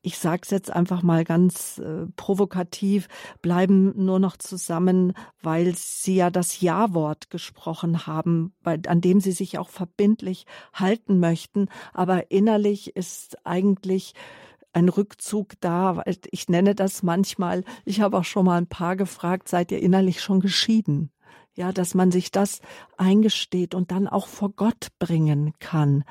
[0.07, 3.09] ich sage es jetzt einfach mal ganz äh, provokativ,
[3.43, 9.33] bleiben nur noch zusammen, weil Sie ja das Ja-Wort gesprochen haben, bei, an dem Sie
[9.33, 11.69] sich auch verbindlich halten möchten.
[11.93, 14.15] Aber innerlich ist eigentlich
[14.77, 16.03] ein Rückzug da.
[16.31, 20.21] Ich nenne das manchmal, ich habe auch schon mal ein paar gefragt, seid ihr innerlich
[20.21, 21.11] schon geschieden?
[21.55, 22.61] Ja, dass man sich das
[22.99, 26.05] eingesteht und dann auch vor Gott bringen kann.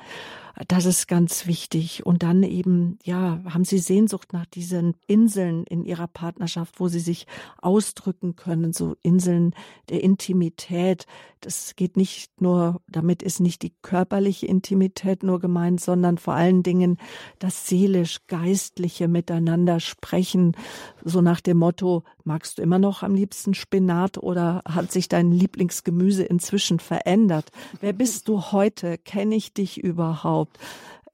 [0.68, 2.06] Das ist ganz wichtig.
[2.06, 7.00] Und dann eben, ja, haben Sie Sehnsucht nach diesen Inseln in Ihrer Partnerschaft, wo Sie
[7.00, 7.26] sich
[7.60, 9.54] ausdrücken können, so Inseln
[9.90, 11.06] der Intimität.
[11.40, 16.62] Das geht nicht nur, damit ist nicht die körperliche Intimität nur gemeint, sondern vor allen
[16.62, 16.96] Dingen
[17.38, 20.56] das seelisch-geistliche Miteinander sprechen.
[21.04, 25.32] So nach dem Motto, magst du immer noch am liebsten Spinat oder hat sich dein
[25.32, 27.50] Lieblingsgemüse inzwischen verändert?
[27.80, 28.96] Wer bist du heute?
[28.96, 30.45] Kenne ich dich überhaupt?
[30.46, 31.05] Äh,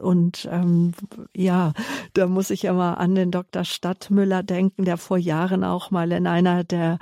[0.00, 0.92] und ähm,
[1.34, 1.72] ja,
[2.14, 3.64] da muss ich ja mal an den Dr.
[3.64, 6.98] Stadtmüller denken, der vor Jahren auch mal in einer der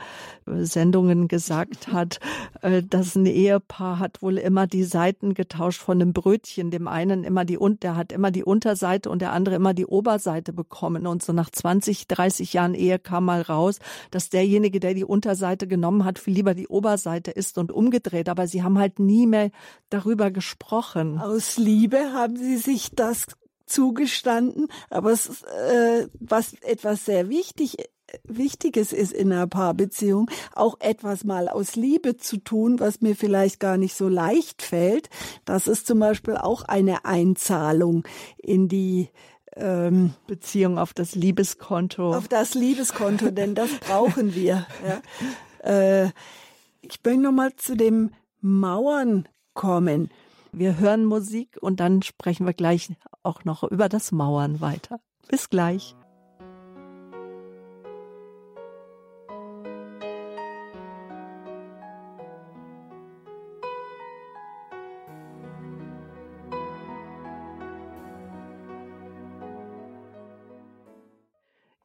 [0.47, 2.21] Sendungen gesagt hat,
[2.62, 6.71] äh, dass ein Ehepaar hat wohl immer die Seiten getauscht von einem Brötchen.
[6.71, 9.87] Dem einen immer die und der hat immer die Unterseite und der andere immer die
[9.87, 11.07] Oberseite bekommen.
[11.07, 13.79] Und so nach 20, 30 Jahren Ehe kam mal raus,
[14.11, 18.29] dass derjenige, der die Unterseite genommen hat, viel lieber die Oberseite ist und umgedreht.
[18.29, 19.51] Aber sie haben halt nie mehr
[19.91, 21.19] darüber gesprochen.
[21.19, 23.26] Aus Liebe haben sie sich das
[23.66, 27.76] zugestanden, aber es, äh, was etwas sehr wichtig
[28.24, 33.61] Wichtiges ist in einer Paarbeziehung, auch etwas mal aus Liebe zu tun, was mir vielleicht
[33.61, 35.11] gar nicht so leicht fällt.
[35.44, 38.04] Das ist zum Beispiel auch eine Einzahlung
[38.38, 39.11] in die
[39.57, 42.14] ähm, Beziehung auf das Liebeskonto.
[42.14, 44.66] Auf das Liebeskonto, denn das brauchen wir.
[44.87, 45.02] Ja.
[45.61, 46.12] Äh,
[46.81, 50.11] ich möchte noch mal zu dem Mauern kommen.
[50.59, 52.92] Wir hören Musik und dann sprechen wir gleich
[53.23, 54.99] auch noch über das Mauern weiter.
[55.29, 55.94] Bis gleich.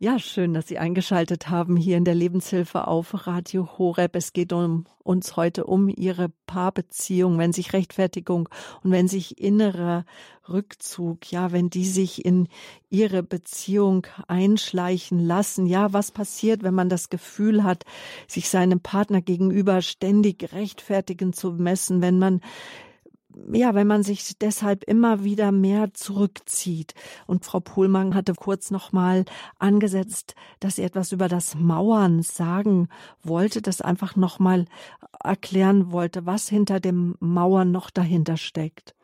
[0.04, 4.18] Ja, schön, dass Sie eingeschaltet haben hier in der Lebenshilfe auf Radio Horeb.
[4.18, 8.50] Es geht um uns heute um Ihre Paarbeziehung, wenn sich Rechtfertigung
[8.84, 10.04] und wenn sich innerer
[10.50, 12.50] Rückzug, ja, wenn die sich in
[12.90, 15.68] Ihre Beziehung einschleichen lassen.
[15.68, 17.86] Ja, was passiert, wenn man das Gefühl hat,
[18.28, 22.42] sich seinem Partner gegenüber ständig rechtfertigen zu messen, wenn man
[23.52, 26.94] ja, wenn man sich deshalb immer wieder mehr zurückzieht.
[27.28, 29.26] Und Frau Pohlmann hatte kurz noch mal
[29.60, 32.88] angesetzt, dass sie etwas über das Mauern sagen
[33.22, 34.66] wollte, das einfach noch mal
[35.24, 38.96] erklären wollte, was hinter dem Mauern noch dahinter steckt.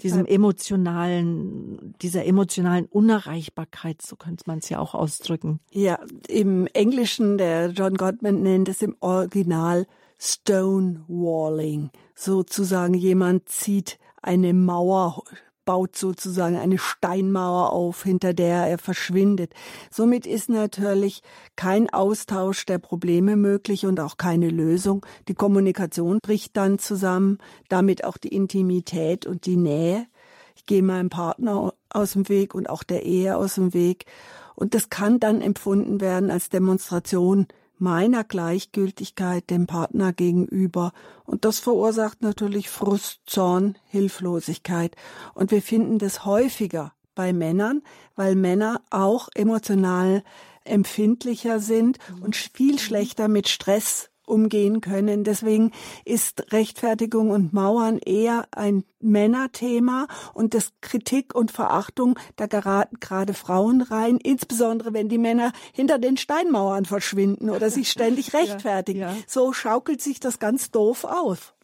[0.00, 5.60] Diesem emotionalen, dieser emotionalen Unerreichbarkeit, so könnte man es ja auch ausdrücken.
[5.70, 9.86] Ja, im Englischen, der John Gottman nennt es im Original
[10.24, 11.90] Stonewalling.
[12.14, 15.24] Sozusagen jemand zieht eine Mauer,
[15.64, 19.52] baut sozusagen eine Steinmauer auf, hinter der er verschwindet.
[19.90, 21.22] Somit ist natürlich
[21.56, 25.04] kein Austausch der Probleme möglich und auch keine Lösung.
[25.26, 30.06] Die Kommunikation bricht dann zusammen, damit auch die Intimität und die Nähe.
[30.54, 34.06] Ich gehe meinem Partner aus dem Weg und auch der Ehe aus dem Weg.
[34.54, 37.48] Und das kann dann empfunden werden als Demonstration
[37.82, 40.92] meiner Gleichgültigkeit dem Partner gegenüber.
[41.24, 44.94] Und das verursacht natürlich Frust, Zorn, Hilflosigkeit.
[45.34, 47.82] Und wir finden das häufiger bei Männern,
[48.14, 50.22] weil Männer auch emotional
[50.64, 55.24] empfindlicher sind und viel schlechter mit Stress umgehen können.
[55.24, 55.72] Deswegen
[56.04, 63.34] ist Rechtfertigung und Mauern eher ein Männerthema und das Kritik und Verachtung, da geraten gerade
[63.34, 69.00] Frauen rein, insbesondere wenn die Männer hinter den Steinmauern verschwinden oder sich ständig rechtfertigen.
[69.00, 69.16] Ja, ja.
[69.26, 71.54] So schaukelt sich das ganz doof auf.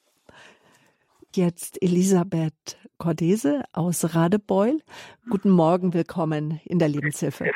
[1.34, 4.80] Jetzt Elisabeth Cordese aus Radebeul.
[5.28, 7.50] Guten Morgen, willkommen in der Lebenshilfe.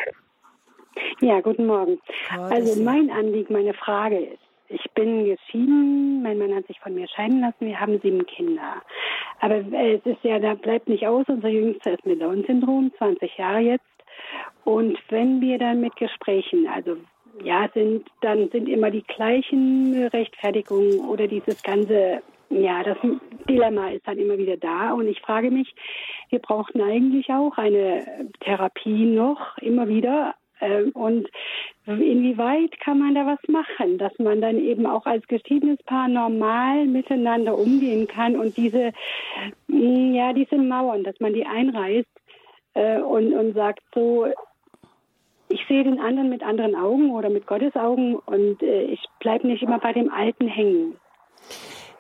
[1.21, 1.99] Ja, guten Morgen.
[2.31, 7.09] Also mein Anliegen, meine Frage ist, ich bin geschieden, mein Mann hat sich von mir
[7.09, 8.83] scheiden lassen, wir haben sieben Kinder.
[9.41, 13.61] Aber es ist ja, da bleibt nicht aus, unser Jüngster ist mit Down-Syndrom, 20 Jahre
[13.61, 13.85] jetzt.
[14.65, 16.97] Und wenn wir dann mit Gesprächen, also
[17.43, 22.99] ja, sind, dann sind immer die gleichen Rechtfertigungen oder dieses ganze, ja, das
[23.49, 24.93] Dilemma ist dann immer wieder da.
[24.93, 25.75] Und ich frage mich,
[26.29, 30.35] wir brauchten eigentlich auch eine Therapie noch, immer wieder,
[30.95, 31.29] und
[31.87, 36.87] inwieweit kann man da was machen, dass man dann eben auch als geschiedenes Paar normal
[36.87, 38.93] miteinander umgehen kann und diese,
[39.69, 42.09] mm, ja, diese Mauern, dass man die einreißt
[42.75, 44.27] äh, und, und sagt so,
[45.49, 49.47] ich sehe den anderen mit anderen Augen oder mit Gottes Augen und äh, ich bleibe
[49.47, 50.97] nicht immer bei dem Alten hängen.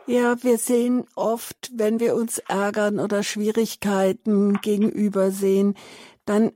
[0.07, 5.75] Ja, wir sehen oft, wenn wir uns ärgern oder Schwierigkeiten gegenüber sehen,
[6.25, 6.53] dann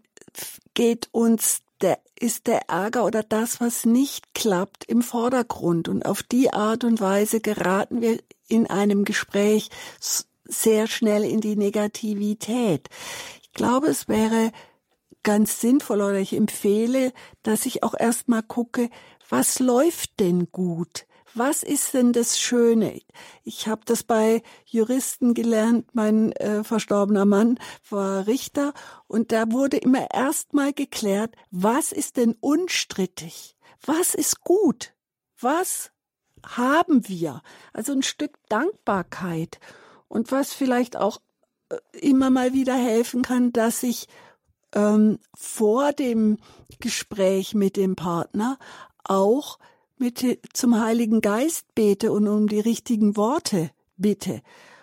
[0.74, 5.88] geht uns der, ist der Ärger oder das, was nicht klappt, im Vordergrund.
[5.88, 9.70] Und auf die Art und Weise geraten wir in einem Gespräch
[10.44, 12.88] sehr schnell in die Negativität.
[13.42, 14.52] Ich glaube, es wäre
[15.22, 17.12] ganz sinnvoll oder ich empfehle,
[17.42, 18.90] dass ich auch erstmal gucke,
[19.28, 21.06] was läuft denn gut?
[21.36, 22.98] Was ist denn das Schöne?
[23.44, 25.86] Ich habe das bei Juristen gelernt.
[25.92, 27.58] Mein äh, verstorbener Mann
[27.90, 28.72] war Richter
[29.06, 33.54] und da wurde immer erstmal geklärt, was ist denn unstrittig?
[33.84, 34.94] Was ist gut?
[35.38, 35.90] Was
[36.42, 37.42] haben wir?
[37.74, 39.60] Also ein Stück Dankbarkeit
[40.08, 41.20] und was vielleicht auch
[41.68, 44.08] äh, immer mal wieder helfen kann, dass ich
[44.72, 46.38] ähm, vor dem
[46.80, 48.58] Gespräch mit dem Partner
[49.04, 49.58] auch
[49.98, 54.42] mit zum Heiligen Geist bete und um die richtigen Worte bitte.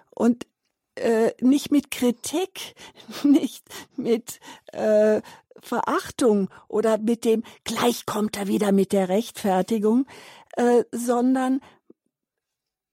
[0.10, 0.46] Und
[0.96, 2.76] äh, nicht mit Kritik,
[3.24, 3.64] nicht
[3.96, 4.40] mit
[4.72, 5.22] äh,
[5.62, 10.06] Verachtung oder mit dem gleich kommt er wieder mit der Rechtfertigung,
[10.58, 11.62] äh, sondern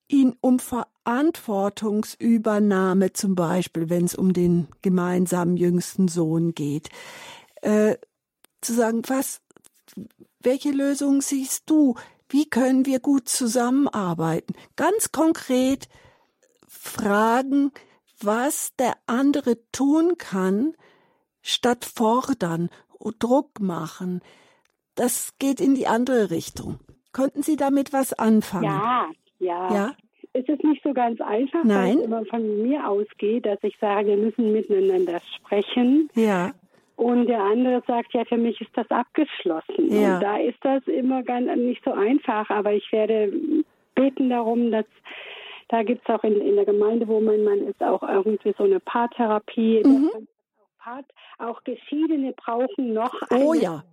[0.09, 6.91] ihn um Verantwortungsübernahme zum Beispiel, wenn es um den gemeinsamen jüngsten Sohn geht,
[7.63, 7.97] äh,
[8.61, 9.41] zu sagen, was,
[10.41, 11.95] welche Lösung siehst du?
[12.29, 14.55] Wie können wir gut zusammenarbeiten?
[14.77, 15.89] Ganz konkret
[16.69, 17.73] fragen,
[18.21, 20.75] was der andere tun kann,
[21.43, 22.71] statt fordern
[23.19, 24.21] Druck machen.
[24.95, 26.79] Das geht in die andere Richtung.
[27.13, 28.65] Konnten Sie damit was anfangen?
[28.65, 29.75] Ja, ja.
[29.75, 29.97] ja?
[30.33, 31.97] Es ist nicht so ganz einfach, Nein.
[31.97, 36.09] weil es immer von mir ausgeht, dass ich sage, wir müssen miteinander sprechen.
[36.15, 36.53] Ja.
[37.01, 39.89] Und der andere sagt, ja, für mich ist das abgeschlossen.
[39.89, 40.17] Ja.
[40.17, 42.51] Und da ist das immer ganz nicht so einfach.
[42.51, 43.33] Aber ich werde
[43.95, 44.85] beten darum, dass
[45.69, 48.65] da gibt es auch in, in der Gemeinde, wo mein Mann ist, auch irgendwie so
[48.65, 49.83] eine Paartherapie.
[49.83, 50.11] Mhm.
[50.85, 53.85] Auch, auch Geschiedene brauchen noch oh, eine ja.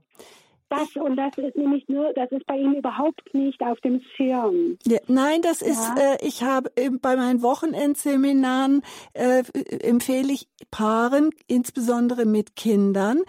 [0.69, 4.77] Das und das ist nämlich nur, das ist bei Ihnen überhaupt nicht auf dem Schirm.
[4.85, 6.13] Ja, nein, das ist, Ja.
[6.13, 8.81] äh, ich habe äh, bei meinen Wochenendseminaren
[9.13, 9.43] äh,
[9.81, 13.21] empfehle ich Paaren, insbesondere mit Kindern,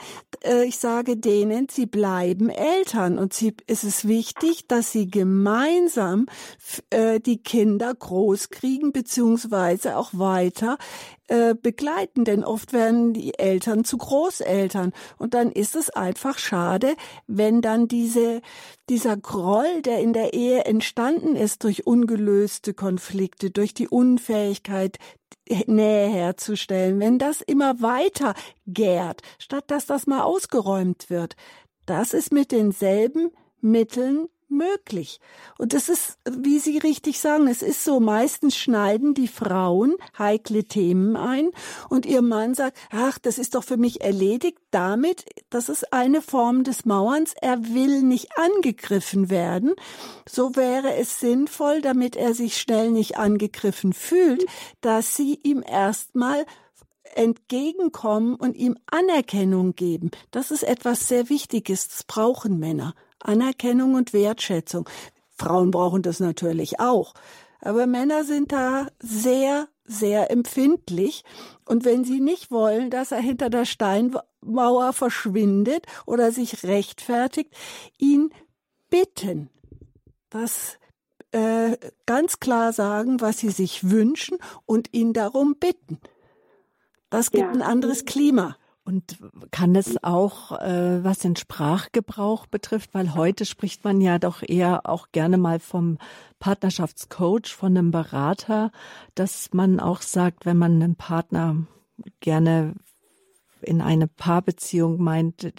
[0.45, 6.27] äh, ich sage denen, sie bleiben Eltern und sie, es ist wichtig, dass sie gemeinsam
[6.91, 10.79] äh, die Kinder großkriegen beziehungsweise auch weiter
[11.29, 14.93] äh, begleiten, denn oft werden die Eltern zu Großeltern.
[15.19, 16.95] Und dann ist es einfach schade,
[17.27, 18.41] wenn dann diese
[18.89, 24.99] dieser Groll, der in der Ehe entstanden ist durch ungelöste Konflikte, durch die Unfähigkeit
[25.67, 28.35] Nähe herzustellen, wenn das immer weiter
[28.67, 31.37] gärt, statt dass das mal ausgeräumt wird,
[31.87, 35.21] das ist mit denselben Mitteln möglich.
[35.59, 40.65] Und es ist, wie Sie richtig sagen, es ist so, meistens schneiden die Frauen heikle
[40.65, 41.51] Themen ein
[41.89, 46.23] und ihr Mann sagt, ach, das ist doch für mich erledigt damit, das ist eine
[46.23, 49.75] Form des Mauerns, er will nicht angegriffen werden.
[50.29, 54.45] So wäre es sinnvoll, damit er sich schnell nicht angegriffen fühlt,
[54.81, 56.45] dass sie ihm erstmal
[57.15, 60.11] entgegenkommen und ihm Anerkennung geben.
[60.31, 61.89] Das ist etwas sehr Wichtiges.
[61.89, 62.95] Das brauchen Männer.
[63.21, 64.89] Anerkennung und Wertschätzung.
[65.37, 67.15] Frauen brauchen das natürlich auch.
[67.61, 71.25] Aber Männer sind da sehr, sehr empfindlich.
[71.65, 77.53] Und wenn sie nicht wollen, dass er hinter der Steinmauer verschwindet oder sich rechtfertigt,
[77.99, 78.31] ihn
[78.91, 79.51] bitten,
[80.31, 80.79] das
[81.33, 81.77] äh,
[82.07, 85.99] ganz klar sagen, was sie sich wünschen und ihn darum bitten.
[87.11, 87.51] Das gibt Ja.
[87.51, 88.57] ein anderes Klima.
[88.89, 89.19] Und
[89.51, 94.89] kann es auch, äh, was den Sprachgebrauch betrifft, weil heute spricht man ja doch eher
[94.89, 95.99] auch gerne mal vom
[96.39, 98.73] Partnerschaftscoach, von einem Berater,
[99.15, 101.67] dass man auch sagt, wenn man einen Partner
[102.21, 102.77] gerne
[103.63, 105.53] in eine Paarbeziehung meint,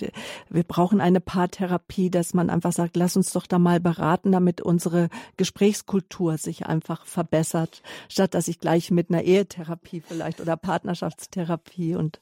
[0.50, 4.62] wir brauchen eine Paartherapie, dass man einfach sagt, lass uns doch da mal beraten, damit
[4.62, 11.96] unsere Gesprächskultur sich einfach verbessert, statt dass ich gleich mit einer Ehetherapie vielleicht oder Partnerschaftstherapie
[11.96, 12.20] und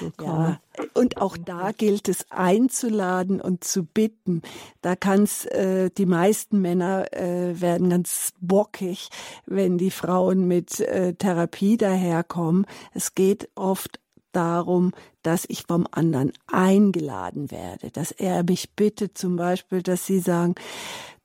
[0.00, 0.60] so komme.
[0.78, 4.42] Ja, und auch da gilt es einzuladen und zu bitten.
[4.82, 9.08] Da kann's äh, die meisten Männer äh, werden ganz bockig,
[9.46, 12.66] wenn die Frauen mit äh, Therapie daherkommen.
[12.92, 14.00] Es geht oft
[14.38, 20.20] darum, dass ich vom anderen eingeladen werde, dass er mich bittet, zum Beispiel, dass sie
[20.20, 20.54] sagen,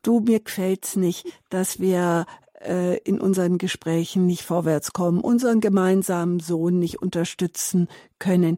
[0.01, 2.25] du, mir gefällt's nicht, dass wir
[2.59, 7.87] äh, in unseren Gesprächen nicht vorwärts kommen, unseren gemeinsamen Sohn nicht unterstützen
[8.17, 8.57] können.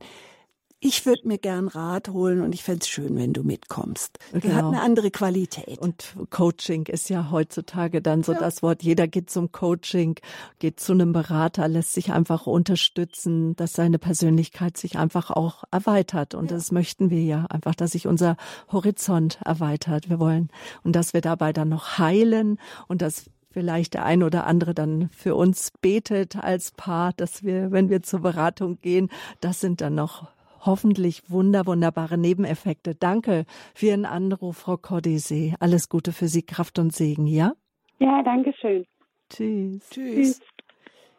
[0.87, 4.19] Ich würde mir gern Rat holen und ich fänd's schön, wenn du mitkommst.
[4.35, 4.53] Die Genau.
[4.53, 5.79] hat eine andere Qualität.
[5.79, 8.83] Und Coaching ist ja heutzutage dann so das Wort.
[8.83, 10.19] Jeder geht zum Coaching,
[10.59, 16.35] geht zu einem Berater, lässt sich einfach unterstützen, dass seine Persönlichkeit sich einfach auch erweitert.
[16.35, 18.37] Und das möchten wir ja einfach, dass sich unser
[18.71, 20.07] Horizont erweitert.
[20.11, 20.49] Wir wollen
[20.83, 25.09] und dass wir dabei dann noch heilen und dass vielleicht der ein oder andere dann
[25.09, 29.09] für uns betet als Paar, dass wir, wenn wir zur Beratung gehen,
[29.41, 30.27] das sind dann noch
[30.65, 32.95] hoffentlich wunder, wunderbare Nebeneffekte.
[32.95, 35.53] Danke für Ihren Anruf, Frau Cordese.
[35.59, 37.53] Alles Gute für Sie, Kraft und Segen, ja?
[37.99, 38.85] Ja, danke schön.
[39.29, 39.89] Tschüss.
[39.89, 40.41] Tschüss.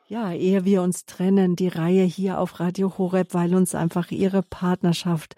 [0.09, 4.43] Ja, ehe wir uns trennen, die Reihe hier auf Radio Horeb, weil uns einfach Ihre
[4.43, 5.35] Partnerschaft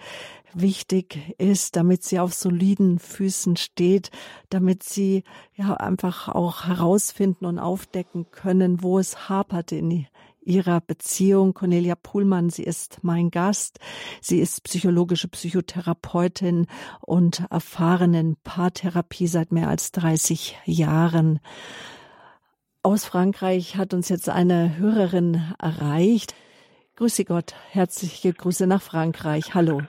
[0.52, 4.10] wichtig ist, damit sie auf soliden Füßen steht,
[4.50, 10.06] damit sie ja einfach auch herausfinden und aufdecken können, wo es hapert in
[10.48, 11.54] ihrer Beziehung.
[11.54, 13.78] Cornelia Puhlmann, sie ist mein Gast.
[14.20, 16.66] Sie ist psychologische Psychotherapeutin
[17.00, 21.38] und erfahrenen Paartherapie seit mehr als 30 Jahren.
[22.82, 26.34] Aus Frankreich hat uns jetzt eine Hörerin erreicht.
[26.96, 29.54] Grüße Gott, herzliche Grüße nach Frankreich.
[29.54, 29.82] Hallo.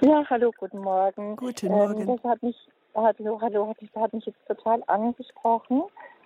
[0.00, 1.36] Ja, hallo, guten Morgen.
[1.36, 2.02] Guten Morgen.
[2.02, 2.56] Ähm, das hat mich,
[2.94, 5.82] hallo, hallo, hat, hat mich jetzt total angesprochen.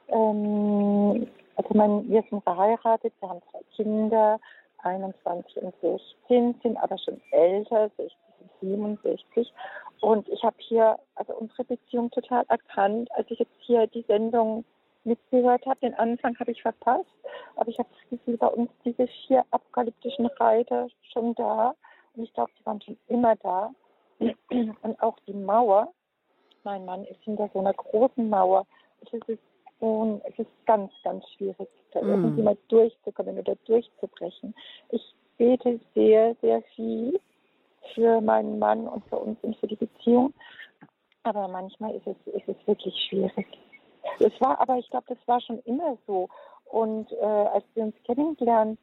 [0.08, 1.26] Ähm,
[1.58, 4.38] also mein, wir sind verheiratet, wir haben zwei Kinder,
[4.78, 9.52] 21 und 16, sind aber schon älter, 60 und 67.
[10.00, 14.64] Und ich habe hier also unsere Beziehung total erkannt, als ich jetzt hier die Sendung
[15.02, 15.80] mitgehört habe.
[15.80, 17.10] Den Anfang habe ich verpasst,
[17.56, 21.74] aber ich habe das Gefühl, bei uns diese vier apokalyptischen Reiter schon da.
[22.14, 23.72] Und ich glaube, die waren schon immer da.
[24.20, 25.92] Und auch die Mauer.
[26.62, 28.64] Mein Mann ist hinter so einer großen Mauer.
[29.00, 29.40] Es ist,
[29.80, 32.08] und es ist ganz, ganz schwierig, da mm.
[32.08, 34.54] irgendwie mal durchzukommen oder durchzubrechen.
[34.90, 37.20] Ich bete sehr, sehr viel
[37.94, 40.34] für meinen Mann und für uns und für die Beziehung.
[41.22, 43.46] Aber manchmal ist es, ist es wirklich schwierig.
[44.18, 46.28] Es war aber, ich glaube, das war schon immer so.
[46.64, 48.78] Und äh, als wir uns kennengelernt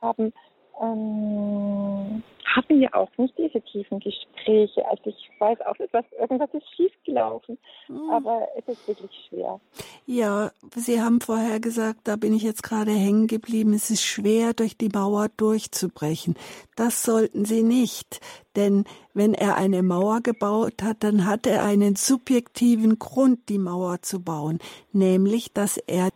[0.00, 0.32] haben,
[0.80, 2.22] ähm,
[2.54, 4.86] hatten wir auch nicht diese tiefen Gespräche.
[4.88, 8.10] Also ich weiß auch etwas, irgendwas ist schiefgelaufen, mhm.
[8.10, 9.60] aber es ist wirklich schwer.
[10.06, 14.54] Ja, Sie haben vorher gesagt, da bin ich jetzt gerade hängen geblieben, es ist schwer,
[14.54, 16.36] durch die Mauer durchzubrechen.
[16.76, 18.20] Das sollten Sie nicht,
[18.54, 24.02] denn wenn er eine Mauer gebaut hat, dann hat er einen subjektiven Grund, die Mauer
[24.02, 24.58] zu bauen,
[24.92, 26.10] nämlich, dass er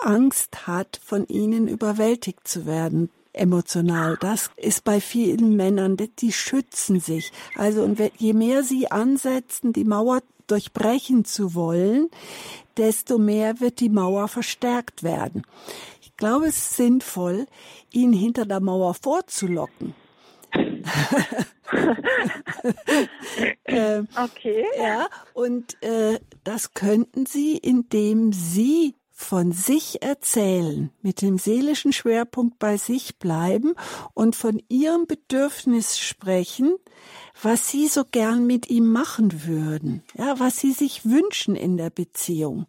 [0.00, 4.16] Angst hat, von ihnen überwältigt zu werden emotional.
[4.20, 7.32] Das ist bei vielen Männern, die schützen sich.
[7.54, 12.08] Also und je mehr sie ansetzen, die Mauer durchbrechen zu wollen,
[12.76, 15.42] desto mehr wird die Mauer verstärkt werden.
[16.02, 17.46] Ich glaube, es ist sinnvoll,
[17.92, 19.94] ihn hinter der Mauer vorzulocken.
[23.64, 24.64] äh, okay.
[24.78, 32.58] Ja, und äh, das könnten Sie, indem Sie von sich erzählen, mit dem seelischen Schwerpunkt
[32.58, 33.72] bei sich bleiben
[34.12, 36.76] und von ihrem Bedürfnis sprechen,
[37.42, 41.88] was sie so gern mit ihm machen würden, ja, was sie sich wünschen in der
[41.88, 42.66] Beziehung.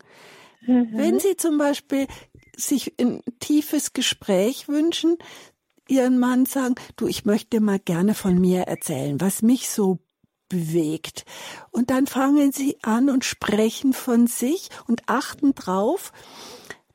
[0.65, 0.87] Mhm.
[0.93, 2.07] Wenn sie zum Beispiel
[2.55, 5.17] sich ein tiefes Gespräch wünschen,
[5.89, 9.99] ihren Mann sagen, du, ich möchte mal gerne von mir erzählen, was mich so
[10.49, 11.25] bewegt.
[11.71, 16.11] Und dann fangen sie an und sprechen von sich und achten drauf,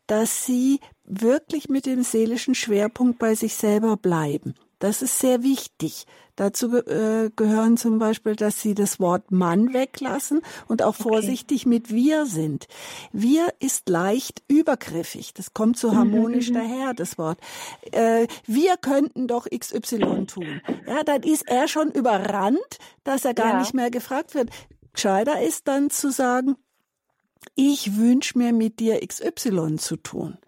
[0.07, 4.55] dass sie wirklich mit dem seelischen Schwerpunkt bei sich selber bleiben.
[4.79, 6.07] Das ist sehr wichtig.
[6.43, 11.05] Dazu äh, gehören zum Beispiel, dass sie das Wort Mann weglassen und auch okay.
[11.05, 12.67] vorsichtig mit wir sind.
[13.13, 15.35] Wir ist leicht übergriffig.
[15.35, 16.55] Das kommt so harmonisch mhm.
[16.55, 17.39] daher, das Wort.
[17.93, 20.61] Äh, wir könnten doch XY tun.
[20.85, 22.59] Ja, dann ist er schon überrannt,
[23.05, 23.61] dass er gar ja.
[23.61, 24.51] nicht mehr gefragt wird.
[24.95, 26.57] Gescheiter ist dann zu sagen,
[27.55, 30.39] ich wünsche mir mit dir XY zu tun.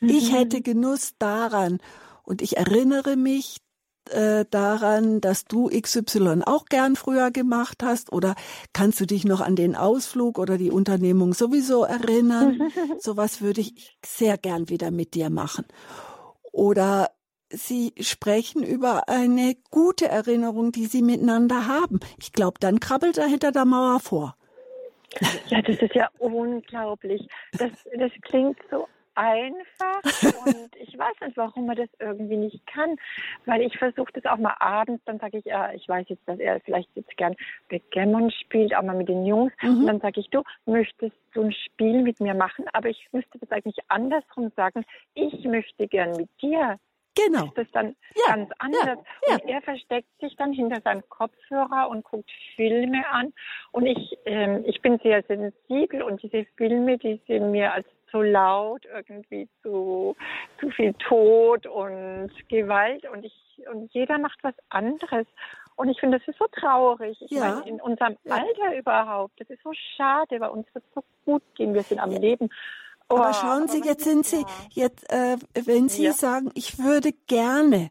[0.00, 0.08] Mhm.
[0.08, 1.78] Ich hätte Genuss daran
[2.22, 3.58] und ich erinnere mich
[4.10, 8.12] äh, daran, dass du XY auch gern früher gemacht hast?
[8.12, 8.34] Oder
[8.72, 12.70] kannst du dich noch an den Ausflug oder die Unternehmung sowieso erinnern?
[12.98, 15.64] Sowas würde ich sehr gern wieder mit dir machen.
[16.52, 17.10] Oder
[17.48, 22.00] Sie sprechen über eine gute Erinnerung, die Sie miteinander haben.
[22.18, 24.36] Ich glaube, dann krabbelt er hinter der Mauer vor.
[25.46, 27.26] Ja, das ist ja unglaublich.
[27.52, 30.02] Das, das klingt so einfach
[30.46, 32.96] und ich weiß nicht, warum man das irgendwie nicht kann,
[33.44, 36.38] weil ich versuche das auch mal abends, dann sage ich, ja, ich weiß jetzt, dass
[36.38, 37.34] er vielleicht jetzt gern
[37.68, 39.80] Backgammon spielt, auch mal mit den Jungs mhm.
[39.80, 43.38] und dann sage ich, du, möchtest du ein Spiel mit mir machen, aber ich müsste
[43.38, 46.78] das eigentlich andersrum sagen, ich möchte gern mit dir
[47.16, 47.46] Genau.
[47.46, 48.84] ist das dann ja, ganz anders.
[48.84, 48.94] Ja,
[49.28, 49.34] ja.
[49.34, 53.32] Und er versteckt sich dann hinter seinem Kopfhörer und guckt Filme an.
[53.72, 58.22] Und ich, ähm, ich bin sehr sensibel und diese Filme, die sind mir als zu
[58.22, 60.16] laut, irgendwie zu,
[60.60, 63.08] zu viel Tod und Gewalt.
[63.10, 63.34] Und ich,
[63.72, 65.26] und jeder macht was anderes.
[65.76, 67.20] Und ich finde, das ist so traurig.
[67.20, 67.40] Ich ja.
[67.40, 70.38] meine, in unserem Alter überhaupt, das ist so schade.
[70.38, 71.74] Bei uns wird es so gut gehen.
[71.74, 72.48] Wir sind am Leben.
[73.08, 76.12] Oh, aber schauen Sie, jetzt sind Sie, jetzt, äh, wenn Sie ja.
[76.12, 77.90] sagen, ich würde gerne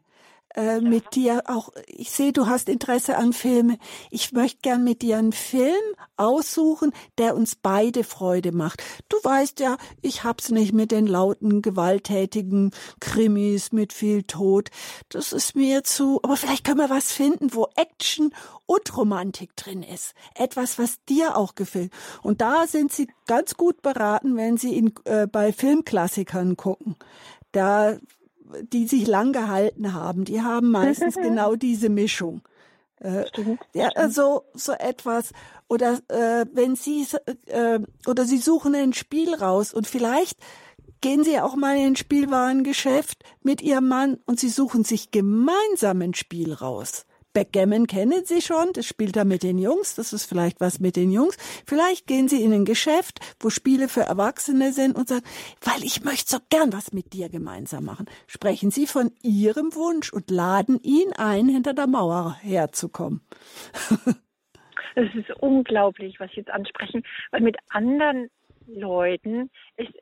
[0.56, 3.78] äh, mit dir auch, ich sehe, du hast Interesse an Filmen.
[4.10, 5.74] Ich möchte gern mit dir einen Film
[6.16, 8.82] aussuchen, der uns beide Freude macht.
[9.08, 14.70] Du weißt ja, ich hab's nicht mit den lauten, gewalttätigen Krimis mit viel Tod.
[15.10, 18.34] Das ist mir zu, aber vielleicht können wir was finden, wo Action
[18.64, 20.14] und Romantik drin ist.
[20.34, 21.92] Etwas, was dir auch gefällt.
[22.22, 26.96] Und da sind sie ganz gut beraten, wenn sie in, äh, bei Filmklassikern gucken.
[27.52, 27.98] Da
[28.72, 32.42] die sich lang gehalten haben, die haben meistens genau diese Mischung.
[33.00, 33.24] Äh,
[33.74, 35.32] ja, also so etwas
[35.68, 37.06] oder äh, wenn Sie
[37.46, 40.38] äh, oder Sie suchen ein Spiel raus und vielleicht
[41.00, 46.00] gehen Sie auch mal in ein Spielwarengeschäft mit Ihrem Mann und Sie suchen sich gemeinsam
[46.00, 47.05] ein Spiel raus.
[47.36, 50.96] Backgammon kennen Sie schon, das spielt er mit den Jungs, das ist vielleicht was mit
[50.96, 51.36] den Jungs.
[51.66, 55.26] Vielleicht gehen Sie in ein Geschäft, wo Spiele für Erwachsene sind und sagen,
[55.60, 58.06] weil ich möchte so gern was mit dir gemeinsam machen.
[58.26, 63.20] Sprechen Sie von Ihrem Wunsch und laden ihn ein, hinter der Mauer herzukommen.
[64.98, 68.30] Es ist unglaublich, was Sie jetzt ansprechen, weil mit anderen
[68.66, 69.92] Leuten ist,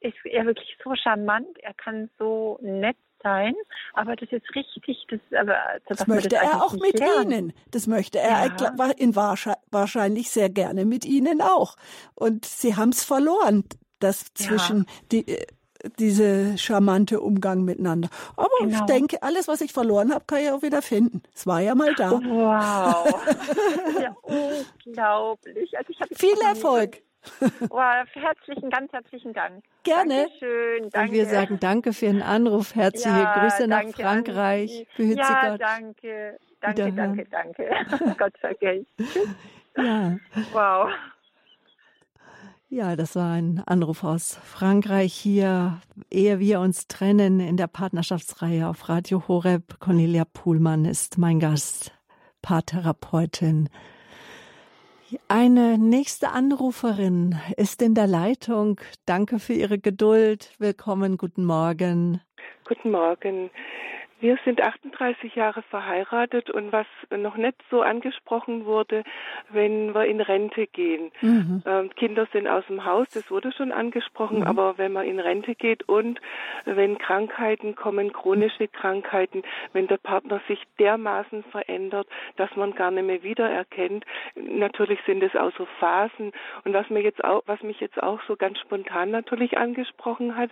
[0.00, 3.54] ist er wirklich so charmant, er kann so nett sein,
[3.94, 5.06] aber das ist richtig.
[5.10, 5.56] Das, aber,
[5.88, 7.32] das, das möchte das er auch mit lernen.
[7.32, 7.52] Ihnen.
[7.72, 8.90] Das möchte er ja.
[8.96, 11.76] in wahrscheinlich sehr gerne mit Ihnen auch.
[12.14, 13.64] Und Sie haben es verloren,
[13.98, 14.84] das zwischen ja.
[15.10, 15.46] die äh,
[15.98, 18.08] diese charmante Umgang miteinander.
[18.36, 18.74] Aber genau.
[18.74, 21.22] ich denke, alles, was ich verloren habe, kann ich auch wieder finden.
[21.34, 22.12] Es war ja mal da.
[22.12, 23.14] Wow.
[24.00, 25.76] ja unglaublich.
[25.76, 27.02] Also ich Viel Erfolg.
[27.70, 29.64] Oh, herzlichen, ganz herzlichen Dank.
[29.82, 30.26] Gerne.
[30.26, 30.90] Dankeschön.
[30.90, 31.08] Danke.
[31.08, 32.74] Und wir sagen danke für den Anruf.
[32.74, 34.86] Herzliche ja, Grüße nach Frankreich.
[34.96, 35.60] Behüte ja, Gott.
[35.60, 36.38] danke.
[36.60, 37.70] Danke, danke, danke.
[38.18, 38.90] Gott vergelt's.
[39.76, 40.16] Ja.
[40.52, 40.88] Wow.
[42.70, 48.66] Ja, das war ein Anruf aus Frankreich hier, ehe wir uns trennen in der Partnerschaftsreihe
[48.66, 49.78] auf Radio Horeb.
[49.78, 51.92] Cornelia Puhlmann ist mein Gast,
[52.42, 53.68] Paartherapeutin.
[55.28, 58.80] Eine nächste Anruferin ist in der Leitung.
[59.06, 60.52] Danke für Ihre Geduld.
[60.58, 62.20] Willkommen, guten Morgen.
[62.66, 63.50] Guten Morgen.
[64.24, 69.04] Wir sind 38 Jahre verheiratet und was noch nicht so angesprochen wurde,
[69.50, 71.12] wenn wir in Rente gehen.
[71.20, 71.62] Mhm.
[71.66, 74.46] Ähm, Kinder sind aus dem Haus, das wurde schon angesprochen, mhm.
[74.46, 76.22] aber wenn man in Rente geht und
[76.64, 79.42] wenn Krankheiten kommen, chronische Krankheiten,
[79.74, 84.06] wenn der Partner sich dermaßen verändert, dass man gar nicht mehr wiedererkennt,
[84.36, 86.32] natürlich sind es auch so Phasen.
[86.64, 90.48] Und was mir jetzt auch, was mich jetzt auch so ganz spontan natürlich angesprochen hat,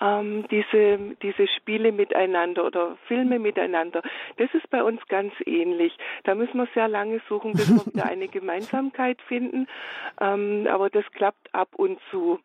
[0.00, 4.02] ähm, diese, diese Spiele miteinander oder Filme miteinander.
[4.36, 5.96] Das ist bei uns ganz ähnlich.
[6.24, 9.66] Da müssen wir sehr lange suchen, bis wir wieder eine Gemeinsamkeit finden.
[10.20, 12.40] Ähm, aber das klappt ab und zu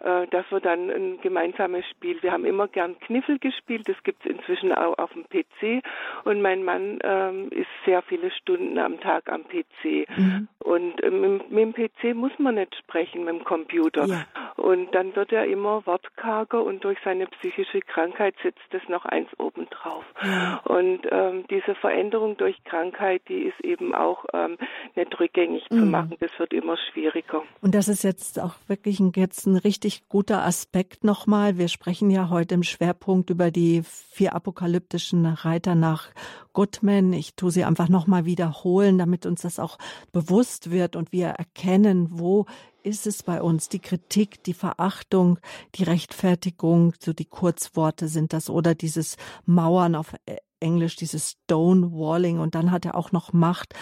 [0.00, 4.30] dass wir dann ein gemeinsames Spiel, wir haben immer gern Kniffel gespielt, das gibt es
[4.30, 5.84] inzwischen auch auf dem PC
[6.24, 10.48] und mein Mann ähm, ist sehr viele Stunden am Tag am PC mhm.
[10.60, 14.26] und äh, mit, mit, dem PC muss man nicht sprechen, mit dem Computer ja.
[14.56, 19.28] und dann wird er immer wortkarger und durch seine psychische Krankheit sitzt das noch eins
[19.38, 20.60] obendrauf ja.
[20.64, 24.56] und ähm, diese Veränderung durch Krankheit, die ist eben auch ähm,
[24.94, 25.78] nicht rückgängig mhm.
[25.78, 27.42] zu machen, das wird immer schwieriger.
[27.60, 31.58] Und das ist jetzt auch wirklich ein, jetzt ein richtig richtig guter Aspekt nochmal.
[31.58, 36.10] Wir sprechen ja heute im Schwerpunkt über die vier apokalyptischen Reiter nach
[36.52, 37.12] Goodman.
[37.12, 39.78] Ich tue sie einfach nochmal wiederholen, damit uns das auch
[40.12, 42.46] bewusst wird und wir erkennen, wo
[42.84, 43.68] ist es bei uns?
[43.68, 45.40] Die Kritik, die Verachtung,
[45.74, 50.14] die Rechtfertigung, so die Kurzworte sind das oder dieses Mauern auf
[50.60, 53.74] Englisch, dieses Stonewalling und dann hat er auch noch Macht.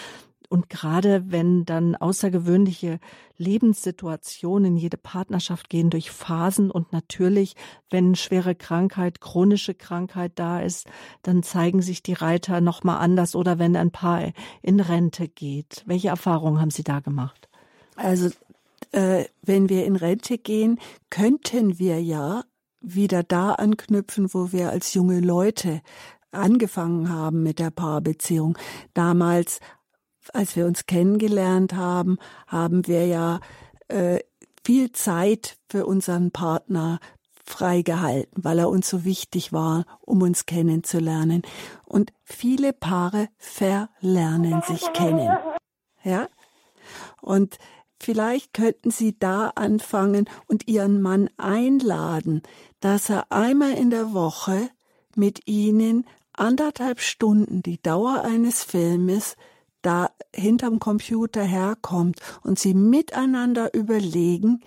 [0.48, 3.00] Und gerade wenn dann außergewöhnliche
[3.36, 7.54] Lebenssituationen jede Partnerschaft gehen durch Phasen und natürlich,
[7.90, 10.86] wenn schwere Krankheit, chronische Krankheit da ist,
[11.22, 14.32] dann zeigen sich die Reiter nochmal anders oder wenn ein Paar
[14.62, 15.82] in Rente geht.
[15.86, 17.48] Welche Erfahrungen haben Sie da gemacht?
[17.96, 18.30] Also,
[18.92, 20.78] äh, wenn wir in Rente gehen,
[21.10, 22.44] könnten wir ja
[22.80, 25.82] wieder da anknüpfen, wo wir als junge Leute
[26.30, 28.56] angefangen haben mit der Paarbeziehung.
[28.94, 29.60] Damals
[30.34, 33.40] als wir uns kennengelernt haben, haben wir ja
[33.88, 34.20] äh,
[34.64, 37.00] viel Zeit für unseren Partner
[37.48, 41.42] freigehalten, weil er uns so wichtig war, um uns kennenzulernen.
[41.84, 45.30] Und viele Paare verlernen sich kennen.
[46.04, 46.28] Ja?
[47.20, 47.58] Und
[47.98, 52.42] vielleicht könnten Sie da anfangen und Ihren Mann einladen,
[52.80, 54.68] dass er einmal in der Woche
[55.16, 59.36] mit Ihnen anderthalb Stunden die Dauer eines Filmes
[59.82, 64.60] da hinterm Computer herkommt und sie miteinander überlegen,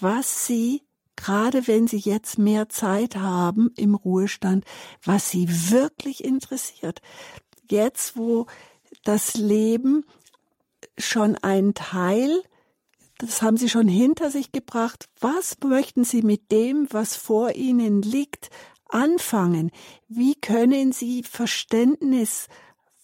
[0.00, 0.82] was sie
[1.14, 4.64] gerade wenn Sie jetzt mehr Zeit haben im Ruhestand,
[5.04, 7.00] was Sie wirklich interessiert.
[7.70, 8.46] Jetzt, wo
[9.04, 10.04] das Leben
[10.98, 12.42] schon ein Teil
[13.22, 15.08] das haben Sie schon hinter sich gebracht.
[15.20, 18.50] Was möchten Sie mit dem, was vor Ihnen liegt,
[18.88, 19.70] anfangen?
[20.08, 22.48] Wie können Sie Verständnis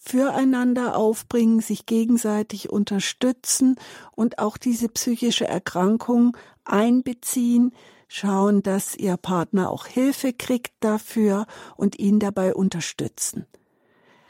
[0.09, 3.75] füreinander aufbringen, sich gegenseitig unterstützen
[4.15, 6.35] und auch diese psychische Erkrankung
[6.65, 7.73] einbeziehen,
[8.07, 11.45] schauen, dass Ihr Partner auch Hilfe kriegt dafür
[11.75, 13.45] und ihn dabei unterstützen.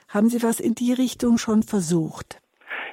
[0.09, 2.41] Haben Sie was in die Richtung schon versucht?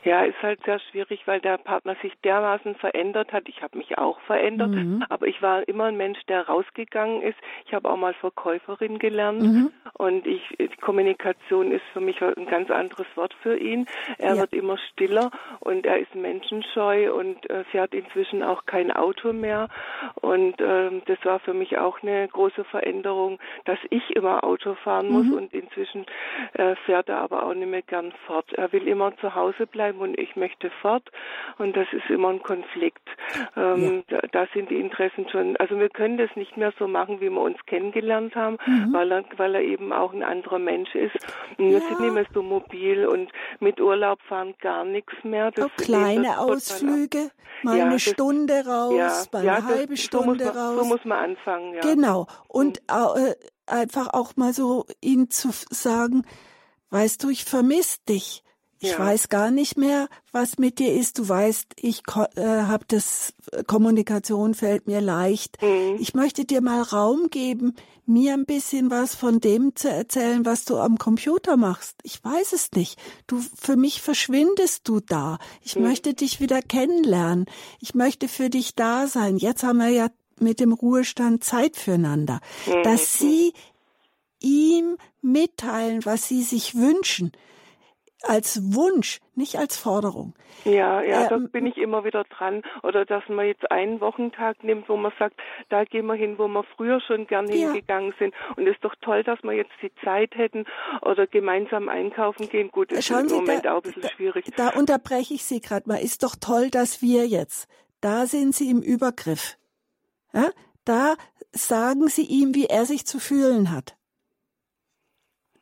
[0.07, 3.49] Ja, ist halt sehr schwierig, weil der Partner sich dermaßen verändert hat.
[3.49, 5.05] Ich habe mich auch verändert, mhm.
[5.09, 7.37] aber ich war immer ein Mensch, der rausgegangen ist.
[7.65, 9.73] Ich habe auch mal Verkäuferin gelernt mhm.
[9.95, 13.87] und ich, die Kommunikation ist für mich ein ganz anderes Wort für ihn.
[14.19, 14.41] Er ja.
[14.43, 19.67] wird immer stiller und er ist menschenscheu und äh, fährt inzwischen auch kein Auto mehr.
[20.21, 25.09] Und äh, das war für mich auch eine große Veränderung, dass ich immer Auto fahren
[25.11, 25.33] muss mhm.
[25.33, 26.07] und inzwischen
[26.53, 28.53] äh, fährt er aber auch nicht mehr gern fort.
[28.53, 31.11] Er will immer zu Hause bleiben bleiben und ich möchte fort.
[31.59, 33.09] Und das ist immer ein Konflikt.
[33.57, 34.21] Ähm, ja.
[34.21, 37.31] da, da, sind die Interessen schon, also wir können das nicht mehr so machen, wie
[37.31, 38.93] wir uns kennengelernt haben, mhm.
[38.93, 41.15] weil, er, weil er eben auch ein anderer Mensch ist.
[41.59, 41.81] Und wir ja.
[41.81, 43.31] sind nicht mehr so mobil und
[43.61, 45.51] mit Urlaub fahren gar nichts mehr.
[45.51, 47.31] Das auch kleine Ausflüge,
[47.63, 50.79] mal ja, eine das, Stunde raus, mal eine halbe das, Stunde so man, raus.
[50.79, 51.81] So muss man anfangen, ja.
[51.81, 52.27] Genau.
[52.49, 53.27] Und mhm.
[53.27, 53.35] äh,
[53.67, 56.25] einfach auch mal so ihm zu sagen,
[56.91, 58.43] weißt du, ich vermisse dich.
[58.87, 58.99] Ich ja.
[59.01, 61.19] weiß gar nicht mehr, was mit dir ist.
[61.19, 62.03] Du weißt, ich
[62.37, 65.61] äh, habe das äh, Kommunikation fällt mir leicht.
[65.61, 65.97] Mhm.
[65.99, 67.75] Ich möchte dir mal Raum geben,
[68.07, 71.97] mir ein bisschen was von dem zu erzählen, was du am Computer machst.
[72.05, 72.97] Ich weiß es nicht.
[73.27, 75.39] Du für mich verschwindest du da.
[75.63, 75.83] Ich mhm.
[75.83, 77.47] möchte dich wieder kennenlernen.
[77.81, 79.37] Ich möchte für dich da sein.
[79.37, 82.41] Jetzt haben wir ja mit dem Ruhestand Zeit füreinander.
[82.67, 82.85] Mhm.
[82.85, 83.53] Dass sie
[84.39, 87.33] ihm mitteilen, was sie sich wünschen
[88.29, 90.35] als Wunsch, nicht als Forderung.
[90.65, 92.63] Ja, ja, ähm, da bin ich immer wieder dran.
[92.83, 95.37] Oder dass man jetzt einen Wochentag nimmt, wo man sagt,
[95.69, 97.55] da gehen wir hin, wo wir früher schon gern ja.
[97.55, 98.35] hingegangen sind.
[98.57, 100.65] Und es ist doch toll, dass wir jetzt die Zeit hätten
[101.03, 102.71] oder gemeinsam einkaufen gehen.
[102.71, 104.47] Gut, das Schauen ist im Sie, Moment da, auch ein bisschen da, schwierig.
[104.57, 105.97] Da unterbreche ich Sie gerade mal.
[105.97, 107.69] Ist doch toll, dass wir jetzt,
[108.01, 109.57] da sind Sie im Übergriff.
[110.33, 110.51] Ja?
[110.85, 111.15] Da
[111.53, 113.97] sagen Sie ihm, wie er sich zu fühlen hat.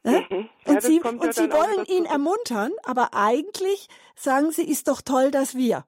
[0.05, 0.49] Mhm.
[0.67, 5.01] Ja, und sie, und ja sie wollen ihn ermuntern, aber eigentlich sagen sie, ist doch
[5.01, 5.85] toll, dass wir.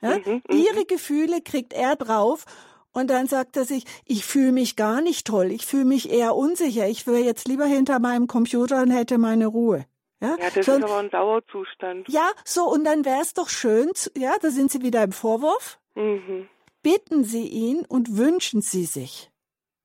[0.00, 0.18] Ja?
[0.18, 2.44] Mhm, mhm, Ihre Gefühle kriegt er drauf
[2.92, 6.36] und dann sagt er sich, ich fühle mich gar nicht toll, ich fühle mich eher
[6.36, 9.86] unsicher, ich wäre jetzt lieber hinter meinem Computer und hätte meine Ruhe.
[10.20, 12.08] Ja, ja das so, ist aber ein Dauerzustand.
[12.08, 15.78] Ja, so, und dann wäre es doch schön, ja, da sind Sie wieder im Vorwurf.
[15.94, 16.48] Mhm.
[16.82, 19.30] Bitten Sie ihn und wünschen Sie sich.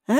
[0.07, 0.19] Ja?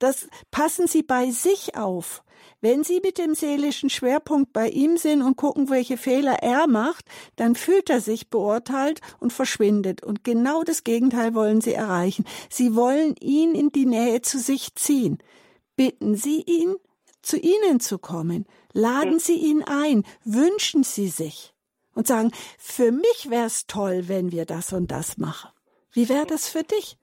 [0.00, 2.24] Das passen Sie bei sich auf.
[2.62, 7.04] Wenn Sie mit dem seelischen Schwerpunkt bei ihm sind und gucken, welche Fehler er macht,
[7.36, 10.02] dann fühlt er sich beurteilt und verschwindet.
[10.02, 12.24] Und genau das Gegenteil wollen Sie erreichen.
[12.48, 15.18] Sie wollen ihn in die Nähe zu sich ziehen.
[15.76, 16.76] Bitten Sie ihn,
[17.22, 18.46] zu Ihnen zu kommen.
[18.72, 20.04] Laden Sie ihn ein.
[20.24, 21.54] Wünschen Sie sich.
[21.94, 25.50] Und sagen, für mich wäre es toll, wenn wir das und das machen.
[25.92, 26.96] Wie wäre das für dich?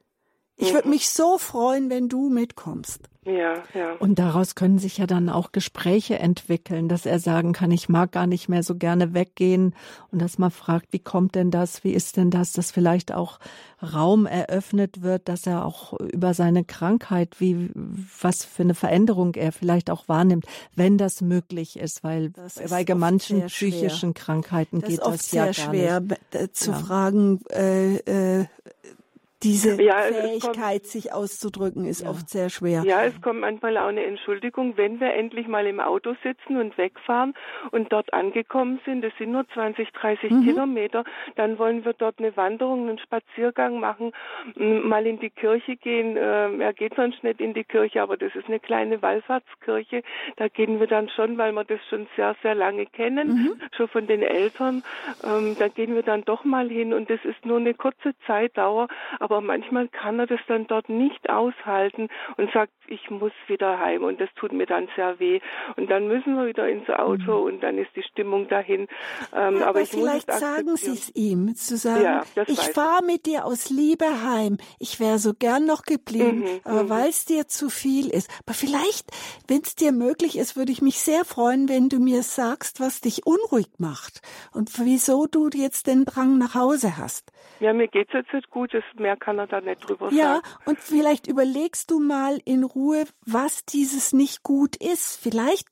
[0.59, 3.09] Ich würde mich so freuen, wenn du mitkommst.
[3.25, 3.93] Ja, ja.
[3.99, 8.13] Und daraus können sich ja dann auch Gespräche entwickeln, dass er sagen kann, ich mag
[8.13, 9.75] gar nicht mehr so gerne weggehen
[10.11, 13.39] und dass man fragt, wie kommt denn das, wie ist denn das, dass vielleicht auch
[13.83, 19.51] Raum eröffnet wird, dass er auch über seine Krankheit, wie, was für eine Veränderung er
[19.51, 22.31] vielleicht auch wahrnimmt, wenn das möglich ist, weil
[22.69, 25.59] bei manchen psychischen Krankheiten das geht das ja gar nicht.
[25.59, 25.99] Das ist sehr
[26.31, 26.77] schwer zu ja.
[26.77, 28.45] fragen, äh, äh,
[29.43, 32.09] diese ja, Fähigkeit, kommt, sich auszudrücken, ist ja.
[32.09, 32.83] oft sehr schwer.
[32.85, 36.77] Ja, es kommt manchmal auch eine Entschuldigung, wenn wir endlich mal im Auto sitzen und
[36.77, 37.35] wegfahren
[37.71, 40.43] und dort angekommen sind, das sind nur 20, 30 mhm.
[40.43, 41.03] Kilometer,
[41.35, 44.11] dann wollen wir dort eine Wanderung, einen Spaziergang machen,
[44.55, 46.17] mal in die Kirche gehen.
[46.19, 50.01] Ähm, er geht sonst nicht in die Kirche, aber das ist eine kleine Wallfahrtskirche.
[50.37, 53.61] Da gehen wir dann schon, weil wir das schon sehr, sehr lange kennen, mhm.
[53.75, 54.83] schon von den Eltern.
[55.23, 58.87] Ähm, da gehen wir dann doch mal hin und das ist nur eine kurze Zeitdauer,
[59.27, 62.07] aber manchmal kann er das dann dort nicht aushalten
[62.37, 65.41] und sagt, ich muss wieder heim und das tut mir dann sehr weh.
[65.75, 67.43] Und dann müssen wir wieder ins Auto mhm.
[67.45, 68.87] und dann ist die Stimmung dahin.
[69.35, 73.43] Ähm, aber, aber vielleicht sagen Sie es ihm, zu sagen, ja, ich fahre mit dir
[73.43, 74.59] aus Liebe heim.
[74.79, 76.89] Ich wäre so gern noch geblieben, mhm, aber mhm.
[76.89, 78.31] weil es dir zu viel ist.
[78.45, 79.11] Aber vielleicht,
[79.49, 83.01] wenn es dir möglich ist, würde ich mich sehr freuen, wenn du mir sagst, was
[83.01, 84.21] dich unruhig macht
[84.53, 87.29] und wieso du jetzt den Drang nach Hause hast.
[87.59, 90.41] Ja, mir geht's jetzt gut, das merke mehr kann er da nicht drüber ja, sagen.
[90.45, 95.19] Ja, und vielleicht überlegst du mal in Ruhe, was dieses nicht gut ist.
[95.21, 95.67] Vielleicht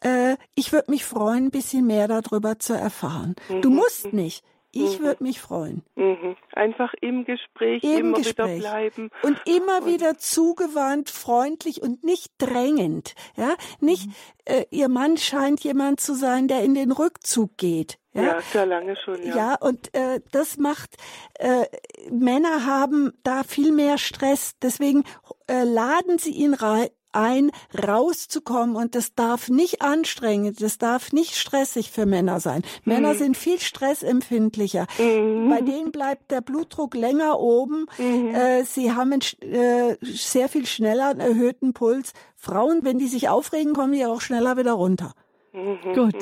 [0.00, 3.34] äh, ich würde mich freuen, ein bisschen mehr darüber zu erfahren.
[3.48, 3.62] Mhm.
[3.62, 4.44] Du musst nicht.
[4.74, 5.04] Ich mhm.
[5.04, 5.82] würde mich freuen.
[5.96, 6.34] Mhm.
[6.52, 8.58] Einfach im Gespräch Im immer Gespräch.
[8.58, 9.10] wieder bleiben.
[9.22, 13.14] Und immer und wieder zugewandt, freundlich und nicht drängend.
[13.36, 14.14] Ja, nicht, mhm.
[14.46, 17.98] äh, ihr Mann scheint jemand zu sein, der in den Rückzug geht.
[18.14, 19.36] Ja, ja sehr lange schon, ja.
[19.36, 20.96] Ja, und äh, das macht,
[21.38, 21.64] äh,
[22.10, 24.52] Männer haben da viel mehr Stress.
[24.60, 25.04] Deswegen
[25.46, 27.50] äh, laden sie ihn rein ein,
[27.86, 32.62] rauszukommen und das darf nicht anstrengend, das darf nicht stressig für Männer sein.
[32.84, 32.92] Mhm.
[32.92, 34.86] Männer sind viel stressempfindlicher.
[34.98, 35.50] Mhm.
[35.50, 37.86] Bei denen bleibt der Blutdruck länger oben.
[37.98, 38.34] Mhm.
[38.34, 42.12] Äh, sie haben äh, sehr viel schneller einen erhöhten Puls.
[42.36, 45.12] Frauen, wenn die sich aufregen, kommen die auch schneller wieder runter.
[45.52, 45.92] Mhm.
[45.94, 46.14] Gut,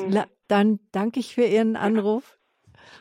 [0.48, 2.38] dann danke ich für Ihren Anruf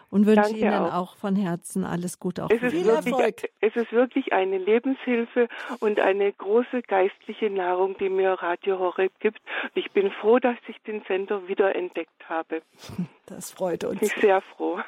[0.09, 0.93] und wünsche Ihnen auch.
[0.93, 1.15] auch.
[1.17, 2.45] von Herzen alles Gute.
[2.45, 5.47] Auch es, ist wirklich, es ist wirklich eine Lebenshilfe
[5.79, 9.39] und eine große geistliche Nahrung, die mir Radio Horeb gibt.
[9.63, 12.61] Und ich bin froh, dass ich den Sender wieder entdeckt habe.
[13.29, 14.01] Das freut uns.
[14.01, 14.79] Ich bin sehr froh.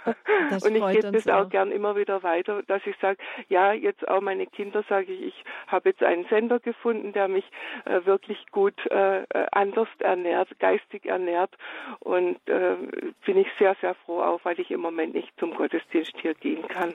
[0.49, 3.19] Das und ich gebe das auch, auch gern immer wieder weiter, dass ich sage,
[3.49, 7.45] ja, jetzt auch meine Kinder sage ich, ich habe jetzt einen Sender gefunden, der mich
[7.85, 11.55] äh, wirklich gut äh, äh anders ernährt, geistig ernährt.
[11.99, 12.77] Und äh,
[13.25, 16.67] bin ich sehr, sehr froh auch, weil ich im Moment nicht zum Gottesdienst hier gehen
[16.67, 16.93] kann.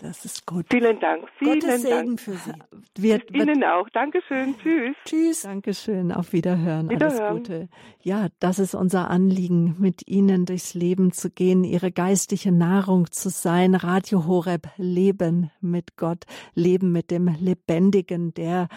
[0.00, 0.66] Das ist gut.
[0.70, 1.28] Vielen Dank.
[1.38, 2.20] Vielen Gottes Segen Dank.
[2.20, 2.52] für Sie.
[2.96, 3.88] Wir, Ihnen auch.
[3.88, 4.54] Dankeschön.
[4.62, 4.94] Tschüss.
[5.04, 5.42] Tschüss.
[5.42, 6.12] Dankeschön.
[6.12, 6.88] Auf Wiederhören.
[6.88, 7.20] Wiederhören.
[7.20, 7.68] Alles Gute.
[8.00, 13.28] Ja, das ist unser Anliegen, mit Ihnen durchs Leben zu gehen, Ihre geistige Nahrung zu
[13.28, 13.74] sein.
[13.74, 18.68] Radio Horeb, Leben mit Gott, Leben mit dem Lebendigen, der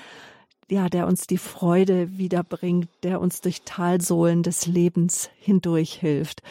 [0.72, 6.42] ja, der uns die Freude wiederbringt, der uns durch Talsohlen des Lebens hindurch hilft.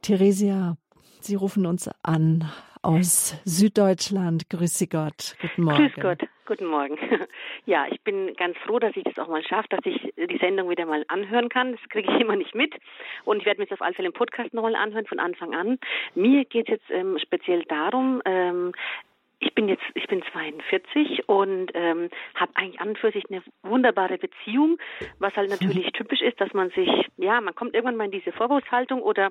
[0.00, 0.76] Theresia,
[1.20, 2.50] Sie rufen uns an
[2.82, 4.48] aus Süddeutschland.
[4.50, 5.36] Grüße Gott.
[5.40, 5.88] Guten Morgen.
[5.88, 6.28] Grüß Gott.
[6.46, 6.98] Guten Morgen.
[7.66, 10.70] Ja, ich bin ganz froh, dass ich das auch mal schaffe, dass ich die Sendung
[10.70, 11.72] wieder mal anhören kann.
[11.72, 12.74] Das kriege ich immer nicht mit.
[13.26, 15.78] Und ich werde mir jetzt auf alle Fälle im Podcast nochmal anhören von Anfang an.
[16.14, 18.72] Mir geht es jetzt ähm, speziell darum, ähm,
[19.40, 23.42] ich bin jetzt, ich bin 42 und ähm, habe eigentlich an und für sich eine
[23.62, 24.78] wunderbare Beziehung,
[25.18, 28.32] was halt natürlich typisch ist, dass man sich, ja, man kommt irgendwann mal in diese
[28.32, 29.30] Vorwurfshaltung oder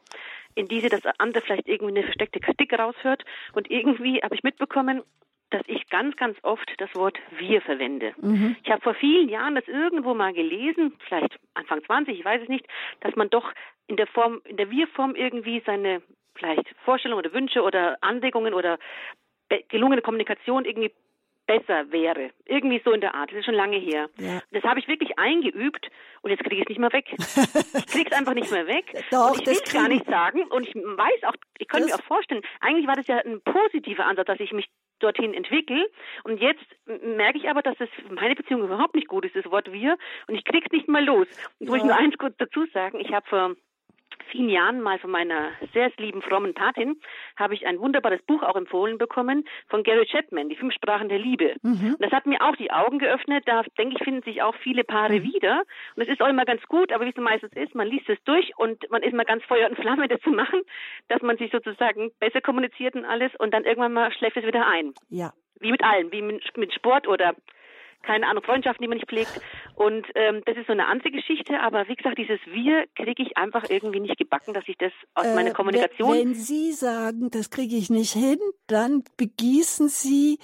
[0.55, 5.03] in diese, dass andere vielleicht irgendwie eine versteckte Kritik raushört und irgendwie habe ich mitbekommen,
[5.49, 8.14] dass ich ganz, ganz oft das Wort wir verwende.
[8.22, 8.55] Mhm.
[8.64, 12.49] Ich habe vor vielen Jahren das irgendwo mal gelesen, vielleicht Anfang 20, ich weiß es
[12.49, 12.66] nicht,
[12.99, 13.53] dass man doch
[13.88, 16.01] in der Form, in der Wir-Form irgendwie seine
[16.36, 18.78] vielleicht Vorstellungen oder Wünsche oder Anregungen oder
[19.69, 20.91] gelungene Kommunikation irgendwie
[21.47, 22.31] besser wäre.
[22.45, 23.31] Irgendwie so in der Art.
[23.31, 24.09] Das ist schon lange her.
[24.19, 24.41] Ja.
[24.51, 25.89] Das habe ich wirklich eingeübt
[26.21, 27.05] und jetzt kriege ich es nicht mehr weg.
[27.17, 28.85] ich kriege es einfach nicht mehr weg.
[29.09, 31.95] Doch, und ich will es gar nicht sagen und ich weiß auch, ich könnte mir
[31.95, 34.67] auch vorstellen, eigentlich war das ja ein positiver Ansatz, dass ich mich
[34.99, 35.87] dorthin entwickle.
[36.23, 39.71] Und jetzt merke ich aber, dass es meine Beziehung überhaupt nicht gut ist, das Wort
[39.71, 39.97] wir.
[40.27, 41.27] Und ich kriege es nicht mal los.
[41.59, 41.71] Und ja.
[41.71, 42.99] muss ich nur eins kurz dazu sagen.
[42.99, 43.55] Ich habe vor
[44.32, 46.99] vielen Jahren mal von meiner sehr lieben frommen Patin
[47.36, 51.20] habe ich ein wunderbares Buch auch empfohlen bekommen von Gary Chapman, die fünf Sprachen der
[51.20, 51.55] Liebe.
[51.62, 51.95] Mhm.
[51.99, 53.43] Das hat mir auch die Augen geöffnet.
[53.45, 55.24] Da denke ich, finden sich auch viele Paare mhm.
[55.24, 55.64] wieder.
[55.95, 58.22] Und es ist auch immer ganz gut, aber wie es meistens ist, man liest es
[58.26, 60.62] durch und man ist mal ganz Feuer und Flamme, das zu machen,
[61.08, 64.68] dass man sich sozusagen besser kommuniziert und alles und dann irgendwann mal schläft es wieder
[64.68, 64.93] ein.
[65.10, 65.34] Ja.
[65.60, 67.36] Wie mit allem, wie mit Sport oder
[68.03, 69.41] keine Ahnung, Freundschaften, die man nicht pflegt.
[69.75, 73.37] Und ähm, das ist so eine andere Geschichte, aber wie gesagt, dieses Wir kriege ich
[73.37, 76.13] einfach irgendwie nicht gebacken, dass ich das aus äh, meiner Kommunikation.
[76.13, 80.39] Wenn Sie sagen, das kriege ich nicht hin, dann begießen Sie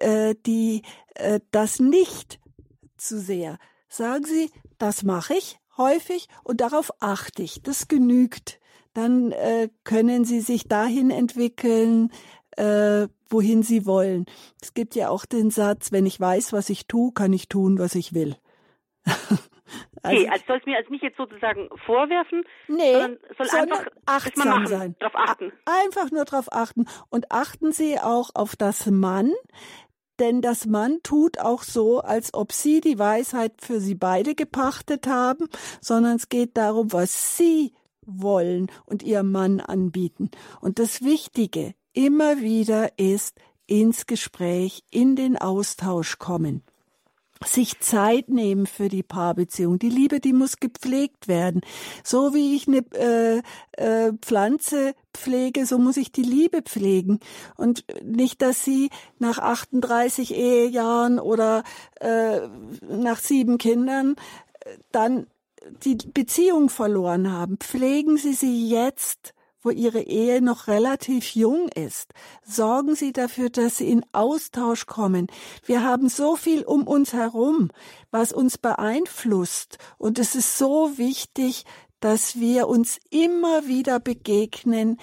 [0.00, 0.82] äh, die
[1.14, 2.38] äh, das nicht
[2.96, 3.58] zu sehr.
[3.88, 7.62] Sagen Sie, das mache ich häufig und darauf achte ich.
[7.62, 8.60] Das genügt.
[8.92, 12.12] Dann äh, können Sie sich dahin entwickeln,
[12.56, 14.24] äh, wohin sie wollen.
[14.62, 17.78] Es gibt ja auch den Satz, wenn ich weiß, was ich tue, kann ich tun,
[17.78, 18.36] was ich will.
[19.04, 19.36] also,
[20.04, 23.92] okay, also soll es mir also nicht jetzt sozusagen vorwerfen, nee, sondern soll sondern einfach
[24.06, 24.96] achtsam machen, sein.
[25.00, 25.52] Darauf achten.
[25.66, 26.86] Einfach nur darauf achten.
[27.10, 29.32] Und achten Sie auch auf das Mann,
[30.20, 35.08] denn das Mann tut auch so, als ob Sie die Weisheit für Sie beide gepachtet
[35.08, 35.48] haben,
[35.80, 37.74] sondern es geht darum, was Sie
[38.06, 40.30] wollen und Ihr Mann anbieten.
[40.60, 43.36] Und das Wichtige immer wieder ist
[43.66, 46.62] ins Gespräch, in den Austausch kommen
[47.46, 49.78] sich Zeit nehmen für die Paarbeziehung.
[49.78, 51.60] Die Liebe, die muss gepflegt werden.
[52.02, 53.42] So wie ich eine äh,
[53.72, 57.20] äh, Pflanze pflege, so muss ich die Liebe pflegen.
[57.56, 61.64] Und nicht, dass sie nach 38 Ehejahren oder
[62.00, 62.40] äh,
[62.88, 64.16] nach sieben Kindern
[64.60, 65.26] äh, dann
[65.84, 67.56] die Beziehung verloren haben.
[67.58, 69.33] Pflegen Sie sie jetzt
[69.64, 72.12] wo Ihre Ehe noch relativ jung ist.
[72.44, 75.26] Sorgen Sie dafür, dass Sie in Austausch kommen.
[75.64, 77.70] Wir haben so viel um uns herum,
[78.10, 79.78] was uns beeinflusst.
[79.98, 81.64] Und es ist so wichtig,
[81.98, 84.98] dass wir uns immer wieder begegnen,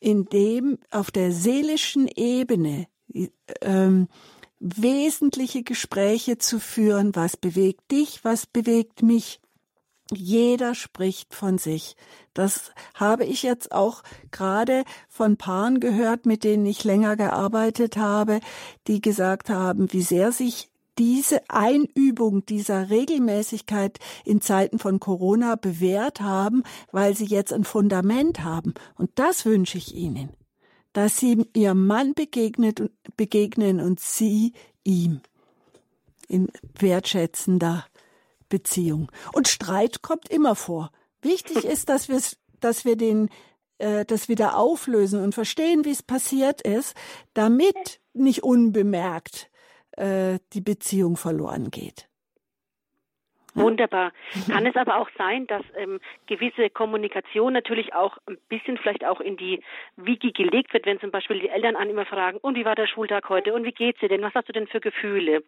[0.00, 2.86] indem auf der seelischen Ebene
[3.60, 4.08] ähm,
[4.60, 9.40] wesentliche Gespräche zu führen, was bewegt dich, was bewegt mich.
[10.12, 11.96] Jeder spricht von sich.
[12.32, 18.40] Das habe ich jetzt auch gerade von Paaren gehört, mit denen ich länger gearbeitet habe,
[18.86, 26.20] die gesagt haben, wie sehr sich diese Einübung dieser Regelmäßigkeit in Zeiten von Corona bewährt
[26.20, 28.74] haben, weil sie jetzt ein Fundament haben.
[28.96, 30.30] Und das wünsche ich Ihnen,
[30.92, 34.52] dass Sie Ihrem Mann begegnet begegnen und Sie
[34.82, 35.20] ihm
[36.28, 36.48] in
[36.78, 37.84] wertschätzender
[38.48, 39.10] Beziehung.
[39.32, 40.90] Und Streit kommt immer vor.
[41.22, 42.20] Wichtig ist, dass wir
[42.60, 43.28] dass wir den
[43.78, 46.94] äh, das wieder auflösen und verstehen, wie es passiert ist,
[47.34, 49.50] damit nicht unbemerkt
[49.92, 52.08] äh, die Beziehung verloren geht.
[53.54, 54.12] Wunderbar.
[54.50, 59.20] Kann es aber auch sein, dass ähm, gewisse Kommunikation natürlich auch ein bisschen vielleicht auch
[59.20, 59.62] in die
[59.96, 62.86] Wiki gelegt wird, wenn zum Beispiel die Eltern an immer fragen, und wie war der
[62.86, 65.42] Schultag heute und wie geht's dir denn, was hast du denn für Gefühle?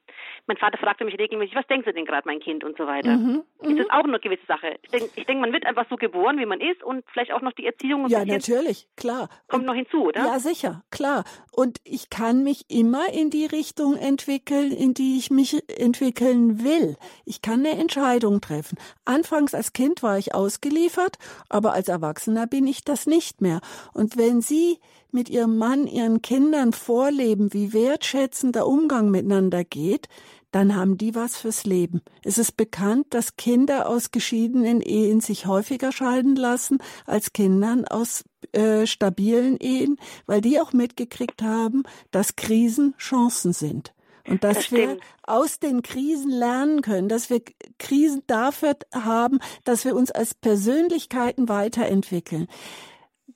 [0.47, 3.17] Mein Vater fragte mich regelmäßig, was denkst du denn gerade, mein Kind und so weiter.
[3.17, 3.91] Mhm, ist das mhm.
[3.91, 4.77] auch eine gewisse Sache?
[4.83, 7.43] Ich denke, ich denk, man wird einfach so geboren, wie man ist und vielleicht auch
[7.43, 8.09] noch die Erziehung.
[8.09, 9.29] ja, natürlich, klar.
[9.49, 10.21] Kommt und, noch hinzu, oder?
[10.21, 11.25] Ja, sicher, klar.
[11.53, 16.97] Und ich kann mich immer in die Richtung entwickeln, in die ich mich entwickeln will.
[17.25, 18.79] Ich kann eine Entscheidung treffen.
[19.05, 21.19] Anfangs als Kind war ich ausgeliefert,
[21.49, 23.61] aber als Erwachsener bin ich das nicht mehr.
[23.93, 24.79] Und wenn Sie
[25.11, 30.07] mit Ihrem Mann, Ihren Kindern vorleben, wie wertschätzender Umgang miteinander geht,
[30.53, 32.01] dann haben die was fürs Leben.
[32.23, 38.23] Es ist bekannt, dass Kinder aus geschiedenen Ehen sich häufiger scheiden lassen als Kindern aus
[38.53, 41.83] äh, stabilen Ehen, weil die auch mitgekriegt haben,
[42.13, 43.93] dass Krisen Chancen sind.
[44.27, 47.43] Und dass das wir aus den Krisen lernen können, dass wir
[47.79, 52.47] Krisen dafür haben, dass wir uns als Persönlichkeiten weiterentwickeln.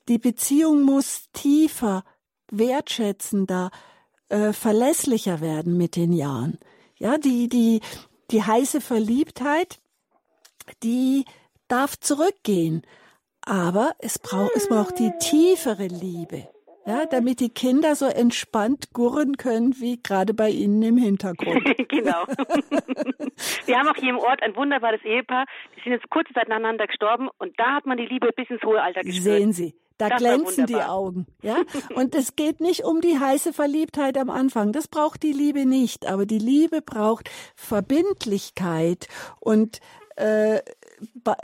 [0.07, 2.03] Die Beziehung muss tiefer,
[2.51, 3.71] wertschätzender,
[4.29, 6.59] äh, verlässlicher werden mit den Jahren.
[6.97, 7.81] Ja, die, die,
[8.31, 9.79] die heiße Verliebtheit,
[10.83, 11.25] die
[11.67, 12.83] darf zurückgehen.
[13.41, 16.47] Aber es braucht, es braucht die tiefere Liebe.
[16.85, 21.63] Ja, damit die Kinder so entspannt gurren können, wie gerade bei Ihnen im Hintergrund.
[21.89, 22.25] genau.
[23.65, 25.45] Wir haben auch hier im Ort ein wunderbares Ehepaar.
[25.75, 28.81] Die sind jetzt kurz miteinander gestorben und da hat man die Liebe bis ins hohe
[28.81, 29.23] Alter gespürt.
[29.23, 29.73] Sehen Sie.
[29.97, 31.55] Da das glänzen die Augen, ja?
[31.95, 34.73] Und es geht nicht um die heiße Verliebtheit am Anfang.
[34.73, 36.05] Das braucht die Liebe nicht.
[36.05, 39.07] Aber die Liebe braucht Verbindlichkeit
[39.39, 39.79] und
[40.17, 40.59] äh,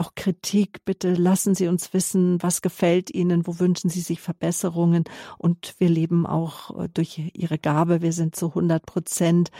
[0.00, 5.04] auch Kritik, bitte lassen Sie uns wissen, was gefällt Ihnen, wo wünschen Sie sich Verbesserungen.
[5.36, 8.00] Und wir leben auch äh, durch Ihre Gabe.
[8.00, 9.50] Wir sind zu 100 Prozent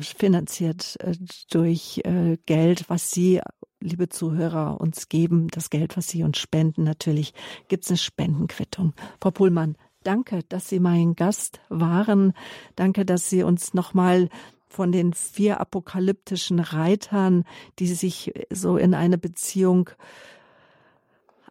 [0.00, 1.16] finanziert äh,
[1.50, 2.02] durch
[2.46, 3.40] Geld, was Sie
[3.80, 6.84] liebe Zuhörer, uns geben, das Geld, was Sie uns spenden.
[6.84, 7.32] Natürlich
[7.68, 8.92] gibt es eine Spendenquittung.
[9.20, 12.34] Frau Puhlmann, danke, dass Sie mein Gast waren.
[12.76, 14.28] Danke, dass Sie uns nochmal
[14.68, 17.44] von den vier apokalyptischen Reitern,
[17.78, 19.90] die sich so in eine Beziehung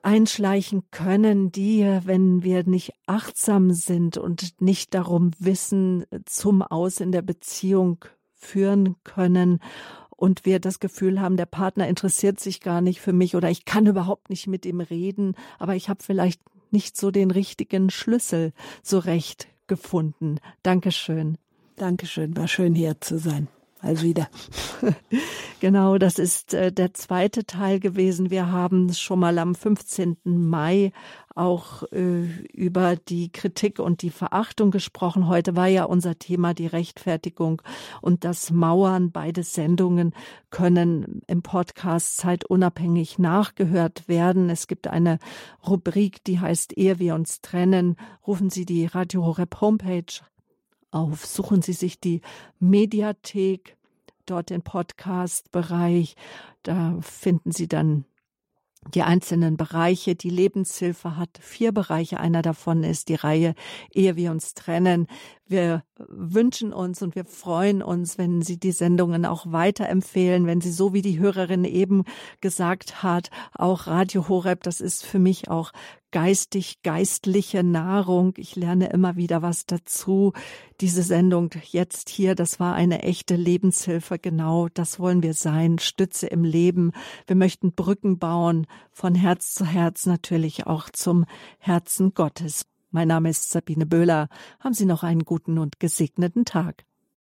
[0.02, 7.12] einschleichen können, die, wenn wir nicht achtsam sind und nicht darum wissen, zum Aus in
[7.12, 9.60] der Beziehung führen können
[10.10, 13.66] und wir das Gefühl haben, der Partner interessiert sich gar nicht für mich oder ich
[13.66, 16.41] kann überhaupt nicht mit ihm reden, aber ich habe vielleicht
[16.72, 20.39] nicht so den richtigen Schlüssel so recht gefunden.
[20.64, 21.38] Dankeschön.
[21.76, 23.47] Dankeschön, war schön hier zu sein.
[23.82, 24.27] Also wieder.
[25.61, 28.30] genau, das ist äh, der zweite Teil gewesen.
[28.30, 30.17] Wir haben schon mal am 15.
[30.25, 30.91] Mai
[31.34, 35.30] auch äh, über die Kritik und die Verachtung gesprochen.
[35.30, 37.61] Heute war ja unser Thema die Rechtfertigung
[38.01, 39.11] und das Mauern.
[39.13, 40.13] Beide Sendungen
[40.49, 44.49] können im Podcast zeitunabhängig nachgehört werden.
[44.49, 45.19] Es gibt eine
[45.65, 47.95] Rubrik, die heißt Ehe wir uns trennen.
[48.27, 50.21] Rufen Sie die Radio Horeb Homepage
[50.91, 51.25] auf.
[51.25, 52.21] Suchen Sie sich die
[52.59, 53.77] Mediathek,
[54.25, 56.15] dort den Podcast-Bereich.
[56.63, 58.05] Da finden Sie dann
[58.93, 60.15] die einzelnen Bereiche.
[60.15, 62.19] Die Lebenshilfe hat vier Bereiche.
[62.19, 63.55] Einer davon ist die Reihe
[63.93, 65.07] Ehe wir uns trennen.
[65.50, 70.72] Wir wünschen uns und wir freuen uns, wenn Sie die Sendungen auch weiterempfehlen, wenn Sie
[70.72, 72.04] so wie die Hörerin eben
[72.39, 75.72] gesagt hat, auch Radio Horeb, das ist für mich auch
[76.12, 78.34] geistig, geistliche Nahrung.
[78.38, 80.34] Ich lerne immer wieder was dazu.
[80.82, 84.20] Diese Sendung jetzt hier, das war eine echte Lebenshilfe.
[84.20, 85.80] Genau, das wollen wir sein.
[85.80, 86.91] Stütze im Leben.
[87.26, 91.26] Wir möchten Brücken bauen von Herz zu Herz, natürlich auch zum
[91.58, 92.68] Herzen Gottes.
[92.91, 94.29] Mein Name ist Sabine Böhler.
[94.59, 96.85] Haben Sie noch einen guten und gesegneten Tag.